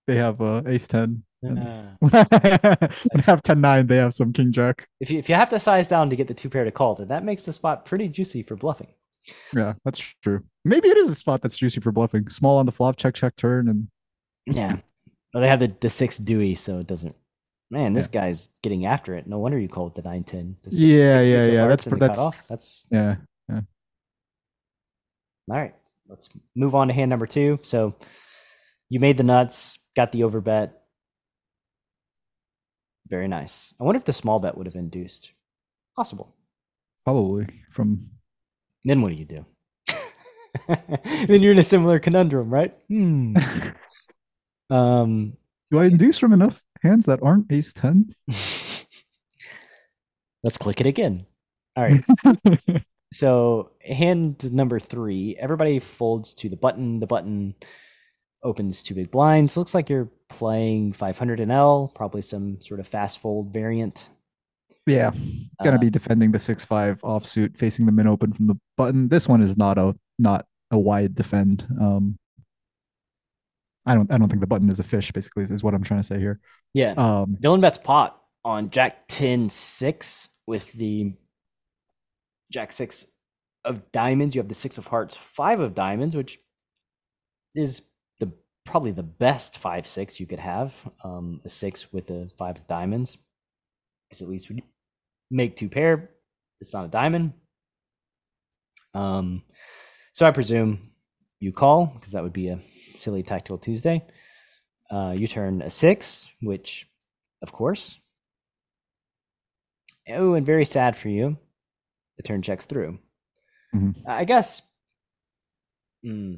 [0.08, 1.24] they have uh, ace ten.
[1.44, 4.88] and- Uh, when I have ten nine, they have some king jack.
[5.00, 6.96] if you if you have to size down to get the two pair to call,
[6.96, 8.88] then that makes the spot pretty juicy for bluffing.
[9.56, 10.44] Yeah, that's true.
[10.66, 12.30] Maybe it is a spot that's juicy for bluffing.
[12.30, 13.88] Small on the flop, check check turn, and
[14.46, 14.78] Yeah.
[15.34, 17.16] Well, they have the, the six Dewey, so it doesn't.
[17.72, 19.28] Man, this guy's getting after it.
[19.28, 20.56] No wonder you call it the nine ten.
[20.70, 22.42] Yeah, yeah, yeah, that's that's-.
[22.48, 23.18] That's yeah,
[25.50, 25.74] all right.
[26.08, 27.60] Let's move on to hand number two.
[27.64, 27.96] So
[28.90, 30.72] you made the nuts, got the overbet.
[33.08, 33.74] Very nice.
[33.80, 35.32] I wonder if the small bet would have induced.
[35.96, 36.36] Possible.
[37.04, 38.10] probably from.
[38.86, 39.46] Then what do you do?
[41.28, 42.76] then you're in a similar conundrum, right?
[42.88, 43.36] Hmm.
[44.70, 45.34] Um,
[45.72, 48.14] Do I induce from enough hands that aren't ace ten?
[50.44, 51.26] let's click it again.
[51.76, 52.02] All right.
[53.12, 57.00] So hand number three, everybody folds to the button.
[57.00, 57.56] The button
[58.44, 59.58] opens two big blinds.
[59.58, 64.12] Looks like you're playing 500 and L, probably some sort of fast fold variant.
[64.86, 65.10] yeah,
[65.64, 69.08] gonna Uh, be defending the six five offsuit, facing the min open from the button.
[69.10, 71.66] This one is not a not a wide defend.
[71.82, 72.20] Um,
[73.86, 75.12] I don't I don't think the button is a fish.
[75.12, 76.40] Basically, is what I'm trying to say here.
[76.74, 76.94] Yeah.
[76.98, 81.14] Um, Dylan bets pot on Jack 10 6 with the
[82.52, 83.06] Jack 6
[83.66, 84.36] of diamonds.
[84.36, 86.40] You have the 6 of hearts, 5 of diamonds, which
[87.56, 87.84] is
[88.20, 88.32] the
[88.66, 90.74] probably the best 5 6 you could have.
[91.04, 93.18] Um, a 6 with a 5 of diamonds.
[94.08, 94.62] Because at least you
[95.30, 96.10] make two pair,
[96.60, 97.34] it's not a diamond.
[98.96, 99.44] Um,
[100.14, 100.80] so I presume
[101.40, 102.60] you call because that would be a
[103.00, 104.06] silly tactical Tuesday.
[104.92, 106.88] Uh, you turn a six, which,
[107.42, 108.00] of course.
[110.10, 111.38] Oh, and very sad for you.
[112.18, 113.00] The turn checks through.
[113.74, 113.96] Mhm.
[114.08, 114.62] I guess.
[116.04, 116.36] hmm,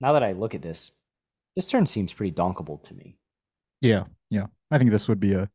[0.00, 0.90] now that I look at this,
[1.56, 3.16] this turn seems pretty donkable to me.
[3.80, 4.46] Yeah, yeah.
[4.70, 5.50] I think this would be a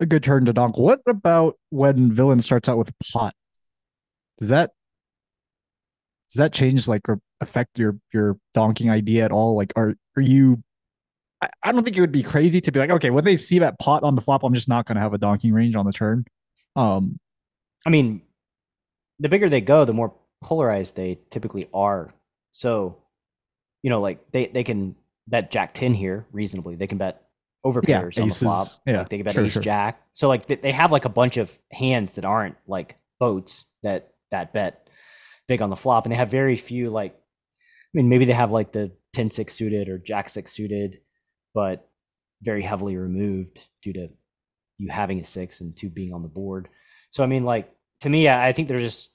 [0.00, 0.76] a good turn to donk.
[0.76, 3.34] What about when villain starts out with pot?
[4.38, 4.72] Does that
[6.30, 9.56] does that change like or affect your your donking idea at all?
[9.56, 10.62] Like are are you
[11.42, 13.58] I, I don't think it would be crazy to be like, okay, when they see
[13.58, 15.92] that pot on the flop, I'm just not gonna have a donking range on the
[15.92, 16.24] turn.
[16.76, 17.18] Um
[17.84, 18.22] I mean,
[19.18, 22.12] the bigger they go, the more polarized they typically are.
[22.52, 22.98] So,
[23.82, 24.94] you know, like they, they can
[25.26, 26.76] bet Jack 10 here reasonably.
[26.76, 27.22] They can bet
[27.64, 28.66] over Yeah, pairs on the flop.
[28.66, 28.78] aces.
[28.86, 29.62] Yeah, Like they can bet sure, ace sure.
[29.62, 30.00] jack.
[30.12, 34.12] So like they, they have like a bunch of hands that aren't like boats that
[34.30, 34.88] that bet
[35.48, 37.16] big on the flop, and they have very few like.
[37.94, 41.00] I mean, maybe they have like the 10 6 suited or Jack 6 suited,
[41.54, 41.88] but
[42.42, 44.08] very heavily removed due to
[44.78, 46.68] you having a six and two being on the board.
[47.10, 49.12] So I mean, like to me, I I think they're just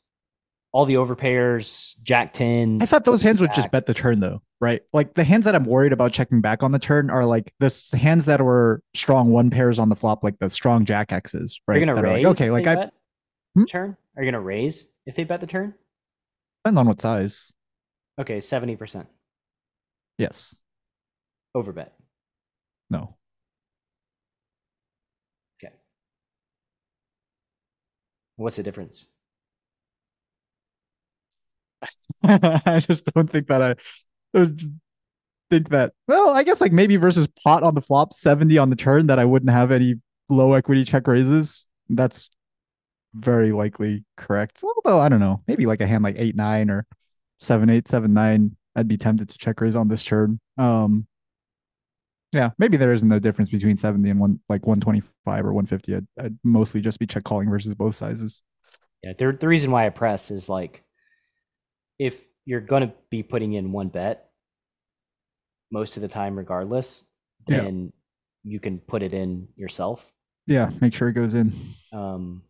[0.72, 2.80] all the overpairs, Jack ten.
[2.82, 4.82] I thought those hands would just bet the turn though, right?
[4.94, 7.98] Like the hands that I'm worried about checking back on the turn are like the
[8.00, 11.80] hands that were strong one pairs on the flop, like the strong jack X's, right?
[11.80, 12.24] You're going to raise?
[12.26, 12.94] like, okay, like I bet
[13.56, 13.64] Hmm?
[13.66, 13.98] turn.
[14.16, 15.74] Are you gonna raise if they bet the turn?
[16.64, 17.52] depends on what size.
[18.20, 19.08] Okay, seventy percent
[20.18, 20.56] Yes.
[21.54, 21.92] overbet.
[22.90, 23.18] No.
[25.58, 25.74] Okay.
[28.38, 29.08] What's the difference?
[32.24, 33.76] I just don't think that I
[34.38, 34.48] I
[35.50, 38.76] think that well, I guess like maybe versus pot on the flop, 70 on the
[38.76, 39.96] turn that I wouldn't have any
[40.30, 41.66] low equity check raises.
[41.90, 42.30] That's
[43.16, 44.64] very likely correct.
[44.64, 46.86] Although I don't know, maybe like a hand like eight nine or
[47.40, 50.40] seven eight, seven nine, I'd be tempted to check raise on this turn.
[50.58, 51.08] Um
[52.34, 55.96] yeah, maybe there isn't a difference between 70 and one like 125 or 150.
[55.96, 58.44] I'd, I'd mostly just be check calling versus both sizes.
[59.04, 60.84] Yeah, the the reason why I press is like
[62.00, 64.30] if you're gonna be putting in one bet
[65.72, 67.06] most of the time regardless,
[67.48, 67.62] Yeah.
[67.64, 67.94] then
[68.44, 70.12] you can put it in yourself.
[70.48, 71.54] Yeah, make sure it goes in.
[71.94, 72.44] Um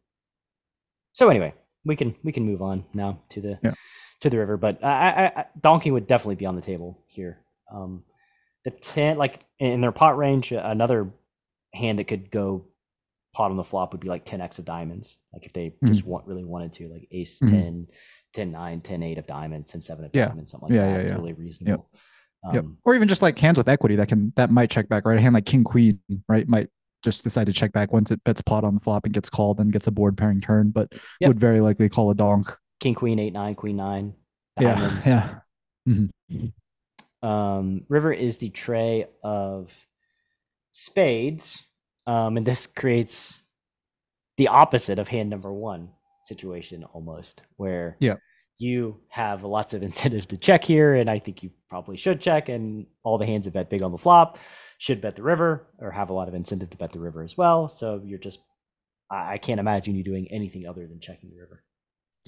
[1.13, 1.53] so anyway,
[1.85, 3.73] we can we can move on now to the Yeah.
[4.21, 7.39] To the river, but I, I, I donkey would definitely be on the table here.
[7.71, 8.03] Um
[8.65, 11.09] the ten like in their pot range, another
[11.73, 12.65] hand that could go
[13.33, 15.17] pot on the flop would be like 10x of diamonds.
[15.33, 15.87] Like if they Mhm.
[15.87, 17.49] just want really wanted to, like ace Mhm.
[17.49, 17.87] 10,
[18.33, 20.27] 10 9, 10 8 of diamonds, 10 7 of Yeah.
[20.27, 20.97] diamonds, something like Yeah, that.
[20.97, 21.09] yeah, yeah.
[21.11, 21.89] Totally reasonable.
[22.53, 22.63] Yep.
[22.63, 25.17] Um, Or even just like hands with equity that can that might check back, right?
[25.17, 26.69] A hand like king queen, right, might
[27.03, 29.59] just decide to check back once it bets pot on the flop and gets called
[29.59, 31.27] and gets a board pairing turn, but Yep.
[31.29, 32.55] would very likely call a donk.
[32.79, 34.13] King, queen, 8 9, queen 9,
[34.59, 35.05] Yeah, diamonds.
[35.07, 35.39] yeah.
[37.23, 39.71] Um, river is the tray of
[40.71, 41.63] spades.
[42.05, 43.39] Um, and this creates
[44.37, 45.89] the opposite of hand number one
[46.23, 48.15] situation almost, where Yeah.
[48.59, 52.47] you have lots of incentive to check here, and I think you probably should check,
[52.49, 54.37] and all the hands that bet big on the flop
[54.77, 57.35] should bet the river or have a lot of incentive to bet the river as
[57.35, 57.67] well.
[57.67, 58.39] So you're just
[59.09, 61.63] I can't imagine you doing anything other than checking the river.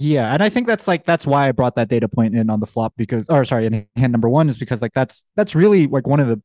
[0.01, 2.61] Yeah, and I think that's like that's why I brought that data point in on
[2.61, 5.87] the flop because or sorry, in hand number one is because like that's that's really
[5.87, 6.41] like one of the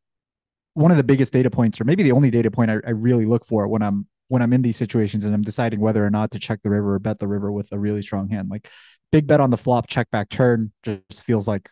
[0.75, 3.27] one of the biggest data points, or maybe the only data point I, I really
[3.27, 6.33] look for when I'm when I'm in these situations and I'm deciding whether or not
[6.33, 8.51] to check the river or bet the river with a really strong hand.
[8.51, 8.69] Like
[9.13, 11.71] big bet on the flop, check back turn just feels like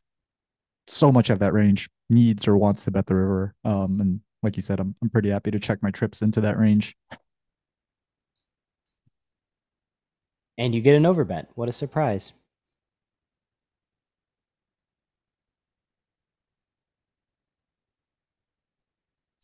[0.87, 3.55] so much of that range needs or wants to bet the river.
[3.65, 6.59] Um, and like you said, I'm I'm pretty happy to check my trips into that
[6.59, 6.97] range.
[10.59, 11.49] And you get an overbet.
[11.55, 12.33] What a surprise.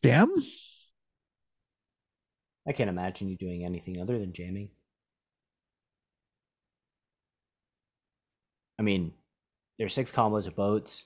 [0.03, 0.33] Jam?
[2.67, 4.69] I can't imagine you doing anything other than jamming.
[8.77, 9.11] I mean,
[9.77, 11.05] there's six combos of boats.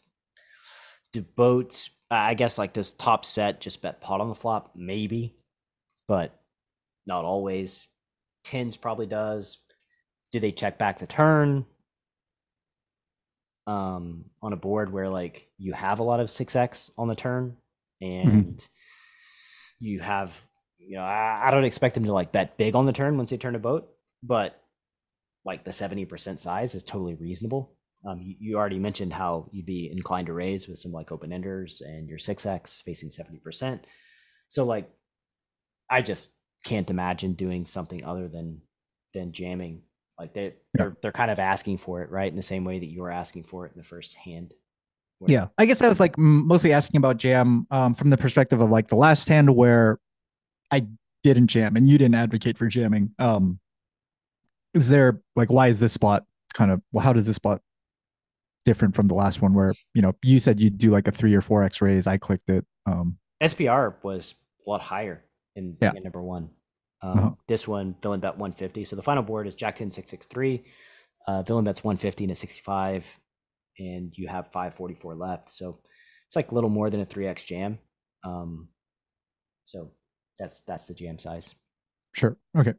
[1.12, 4.72] Do boats, I guess, like this top set just bet pot on the flop?
[4.76, 5.36] Maybe,
[6.08, 6.40] but
[7.08, 7.88] not always.
[8.44, 9.60] Tens probably does.
[10.34, 11.66] Do they check back the turn?
[13.66, 17.16] Um, on a board where like you have a lot of six X on the
[17.16, 17.56] turn
[18.02, 18.62] and
[19.80, 20.34] you have
[20.86, 23.30] you know, I, I don't expect them to like bet big on the turn once
[23.30, 23.90] they turn a boat,
[24.22, 24.62] but
[25.46, 27.76] like the 70% size is totally reasonable.
[28.06, 31.32] Um, you, you already mentioned how you'd be inclined to raise with some like open
[31.32, 33.80] enders and your 6x facing 70%.
[34.50, 34.90] So like
[35.90, 36.32] I just
[36.66, 38.62] can't imagine doing something other than
[39.14, 39.84] than jamming.
[40.20, 42.30] Like they they're they're kind of asking for it, right?
[42.30, 44.54] In the same way that you were asking for it in the first hand.
[45.20, 48.62] where- Yeah, I guess I was like mostly asking about jam um, from the perspective
[48.62, 50.00] of like the last hand where
[50.72, 50.86] I
[51.24, 53.12] didn't jam and you didn't advocate for jamming.
[53.20, 53.60] Um,
[54.74, 57.62] is there like why is this spot kind of well, how does this spot
[58.66, 61.34] different from the last one where you know you said you'd do like a three
[61.34, 62.66] or four x raise, I clicked it.
[62.86, 64.36] Um, SPR was
[64.66, 65.24] a lot higher
[65.56, 65.92] in Yeah.
[66.04, 66.50] number one.
[67.04, 67.32] Um, Uh-huh.
[67.48, 68.86] This one, villain bet 150.
[68.86, 70.64] So the final board is Jack 10, 663.
[71.28, 73.06] Uh, villain bets 150 to 65,
[73.80, 75.50] and you have 544 left.
[75.50, 75.80] So
[76.28, 77.78] it's like a little more than a 3x jam.
[78.26, 78.70] Um,
[79.66, 79.92] so
[80.40, 81.54] that's that's the jam size.
[82.14, 82.74] sure, okay.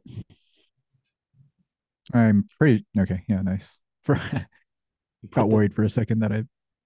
[2.13, 3.23] I'm pretty okay.
[3.27, 3.81] Yeah, nice.
[4.05, 6.43] For You put got the- worried for a second that I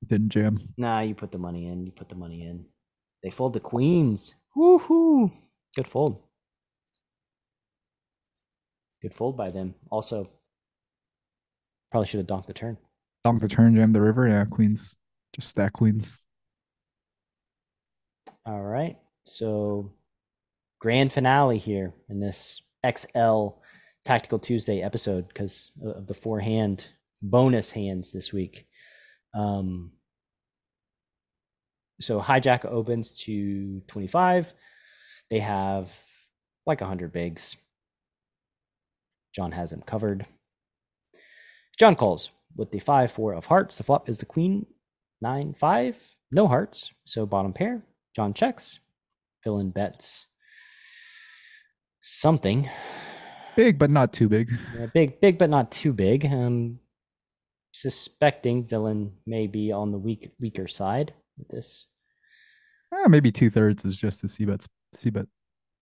[0.07, 0.59] didn't jam.
[0.77, 1.85] Nah, you put the money in.
[1.85, 2.65] You put the money in.
[3.21, 4.35] They fold the queens.
[4.55, 5.29] Woohoo!
[5.75, 6.23] Good fold.
[9.01, 9.75] Good fold by them.
[9.89, 10.29] Also,
[11.91, 12.77] probably should have donked the turn.
[13.23, 14.27] Donk the turn, jam the river.
[14.27, 14.95] Yeah, queens,
[15.33, 16.19] just stack queens.
[18.45, 18.97] All right.
[19.23, 19.93] So,
[20.79, 23.49] grand finale here in this XL
[24.05, 26.89] Tactical Tuesday episode because of the four hand
[27.21, 28.65] bonus hands this week.
[29.33, 29.91] Um,
[32.01, 34.53] so, hijack opens to 25.
[35.29, 35.93] They have
[36.65, 37.55] like 100 bigs.
[39.33, 40.25] Jon has them covered.
[41.77, 43.77] Jon calls with the 5 4 of hearts.
[43.77, 44.65] The flop is the queen
[45.21, 45.97] 9 5.
[46.31, 46.91] No hearts.
[47.05, 47.81] So, bottom pair.
[48.15, 48.79] Jon checks.
[49.43, 50.27] Villain bets
[52.01, 52.69] something.
[53.55, 54.49] Big, but not too big.
[54.77, 56.25] Yeah, big, big, but not too big.
[56.25, 56.79] Um,
[57.71, 61.87] suspecting villain may be on the weak, weaker side with this.
[62.93, 64.65] Eh, maybe two thirds is just the a c bet.
[64.93, 65.25] C bet.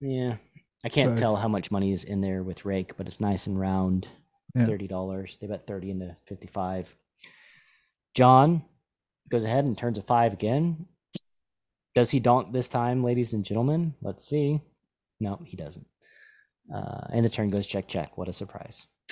[0.01, 0.37] Yeah,
[0.85, 3.59] I can't tell how much money is in there with rake, but it's nice and
[3.59, 4.07] round.
[4.55, 4.65] Yeah.
[4.65, 5.37] Thirty dollars.
[5.37, 6.95] They bet thirty into fifty-five.
[8.15, 8.63] Jon
[9.29, 10.85] goes ahead and turns a five again.
[11.95, 13.95] Does he donk this time, ladies and gentlemen?
[14.01, 14.61] Let's see.
[15.19, 15.87] No, he doesn't.
[16.73, 18.17] Uh, and the turn goes check, check.
[18.17, 18.87] What a surprise.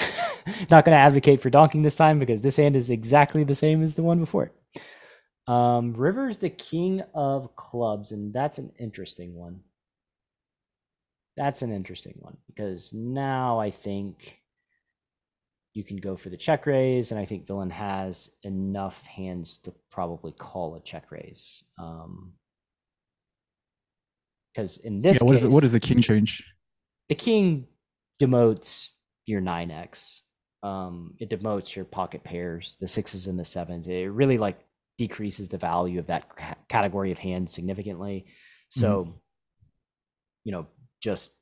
[0.69, 3.81] Not going to advocate for donking this time because this hand is exactly the same
[3.81, 4.81] as the one before it.
[5.51, 9.61] Um, River's the king of clubs, and that's an interesting one.
[11.37, 14.37] That's an interesting one because now I think
[15.73, 19.73] you can go for the check raise, and I think Villain has enough hands to
[19.91, 21.63] probably call a check raise.
[21.77, 22.33] Um,
[24.53, 25.53] because in this yeah, what is case, it?
[25.53, 26.43] What is the king change?
[27.09, 27.67] the king
[28.21, 28.89] demotes
[29.25, 30.21] your 9x.
[30.63, 33.87] Um, it demotes your pocket pairs, the sixes and the sevens.
[33.87, 34.57] It really like
[34.97, 38.25] decreases the value of that ca- category of hand significantly.
[38.69, 39.21] So,
[40.43, 40.67] you know,
[41.05, 41.37] just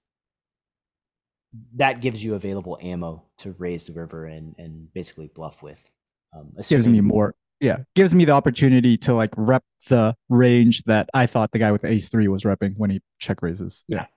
[1.76, 5.82] that gives you available ammo to raise the river and and basically bluff with.
[6.36, 7.34] Um, gives me more.
[7.61, 11.72] Yeah, gives me the opportunity to like rep the range that I thought the guy
[11.72, 13.86] with ace three was repping when he check raises.
[13.88, 14.07] Yeah.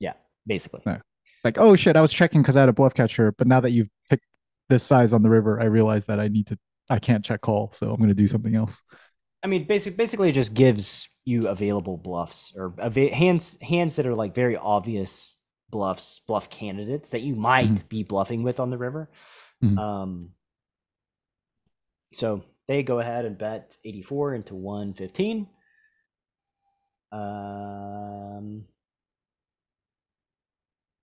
[0.00, 0.12] Yeah,
[0.46, 0.82] basically.
[0.84, 0.98] Yeah.
[1.44, 3.70] Like, oh shit, I was checking because I had a bluff catcher, but now that
[3.70, 4.26] you've picked
[4.68, 6.58] this size on the river, I realize that I need to.
[6.90, 8.82] I can't check call, so I'm going to do something else.
[9.42, 14.06] I mean, basic, basically, it just gives you available bluffs or ava- hands hands that
[14.06, 15.38] are like very obvious
[15.70, 17.88] bluffs, bluff candidates that you might Mhm.
[17.88, 19.10] be bluffing with on the river.
[19.62, 19.78] Mhm.
[19.78, 20.34] Um,
[22.12, 25.48] so they go ahead and bet 84 into 115.
[27.12, 28.66] Um,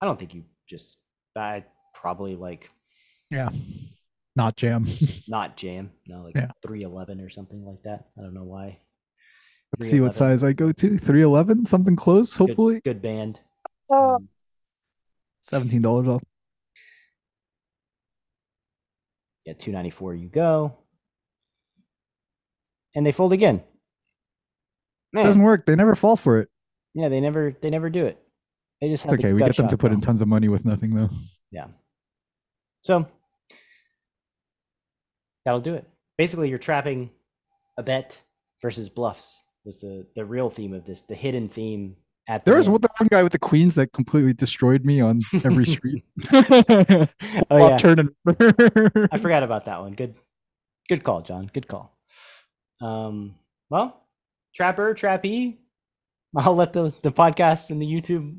[0.00, 1.00] I don't think you just
[1.36, 1.64] I
[1.94, 2.70] probably like
[3.30, 3.50] Yeah,
[4.38, 4.86] not jam.
[5.28, 6.50] not jam, no, like Yeah.
[6.62, 8.06] 311 or something like that.
[8.16, 8.78] I don't know why.
[9.76, 10.98] Let's see what size I go to.
[10.98, 12.34] Three eleven, something close.
[12.34, 13.38] Hopefully, good, band.
[13.90, 14.14] Oh.
[14.14, 14.28] Um,
[15.42, 16.22] seventeen dollars off.
[19.44, 20.76] Yeah, 294 you go.
[22.94, 23.62] And they fold again.
[25.12, 25.64] Man, Doesn't work.
[25.66, 26.48] They never fall for it.
[26.94, 28.18] yeah, they never they never do it.
[28.80, 29.32] They just It's have the okay.
[29.34, 31.10] We get them to shot put in tons of money with nothing though.
[31.50, 31.66] Yeah.
[32.80, 33.06] So
[35.48, 35.86] that'll do it.
[36.18, 37.08] Basically, you're trapping
[37.78, 38.20] a bet
[38.60, 41.96] versus bluffs was the the real theme of this, the hidden theme
[42.28, 42.72] at the There was end.
[42.74, 46.04] one, the one guy with the queens that completely destroyed me on every street.
[46.34, 47.06] oh
[47.50, 48.14] yeah, turn and-
[49.10, 49.94] I forgot about that one.
[49.94, 50.16] Good,
[50.86, 51.50] good call, Jon.
[51.54, 51.96] Good call.
[52.82, 53.34] Um,
[53.70, 54.02] well,
[54.54, 55.56] Trapper, Trappy,
[56.36, 58.36] I'll let the the podcast and the YouTube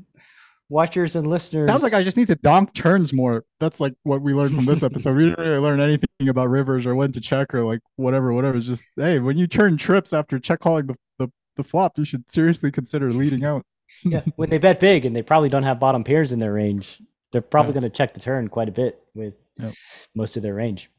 [0.70, 1.68] watchers and listeners.
[1.68, 3.44] Sounds like I just need to donk turns more.
[3.58, 5.16] That's like what we learned from this episode.
[5.16, 8.56] We didn't really learn anything about rivers or when to check or like whatever, whatever.
[8.56, 12.04] It's just hey, when you turn trips after check calling the, the, the flop, you
[12.06, 13.62] should seriously consider leading out.
[14.04, 17.02] yeah, when they bet big and they probably don't have bottom pairs in their range,
[17.32, 17.80] they're probably Yeah.
[17.80, 19.74] going to check the turn quite a bit with Yep.
[20.14, 20.90] most of their range.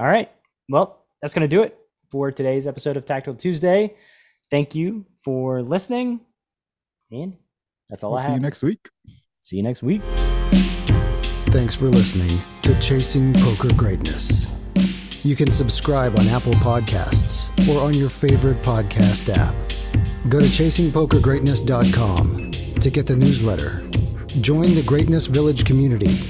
[0.00, 0.30] All right.
[0.68, 1.78] Well, that's going to do it
[2.10, 3.94] for today's episode of Tactical Tuesday.
[4.50, 6.20] Thank you for listening.
[7.12, 7.36] And
[7.90, 8.36] that's all We'll I see have.
[8.36, 8.88] you next week.
[9.40, 10.02] See you next week.
[11.50, 14.46] Thanks for listening to Chasing Poker Greatness.
[15.24, 19.54] You can subscribe on Apple Podcasts or on your favorite podcast app.
[20.28, 23.82] Go to chasingpokergreatness.com to get the newsletter.
[24.40, 26.20] Join the Greatness Village community,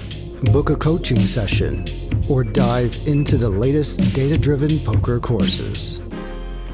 [0.52, 1.84] book a coaching session,
[2.30, 6.00] or dive into the latest data driven poker courses.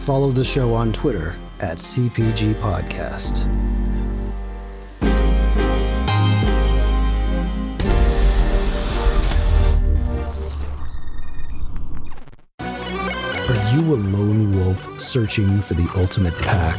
[0.00, 3.46] Follow the show on Twitter at CPG Podcast.
[13.74, 16.78] You a lone wolf searching for the ultimate pack?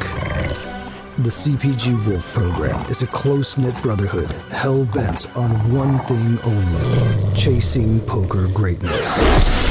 [1.17, 7.35] The CPG Wolf program is a close knit brotherhood hell bent on one thing only
[7.35, 9.64] chasing poker greatness.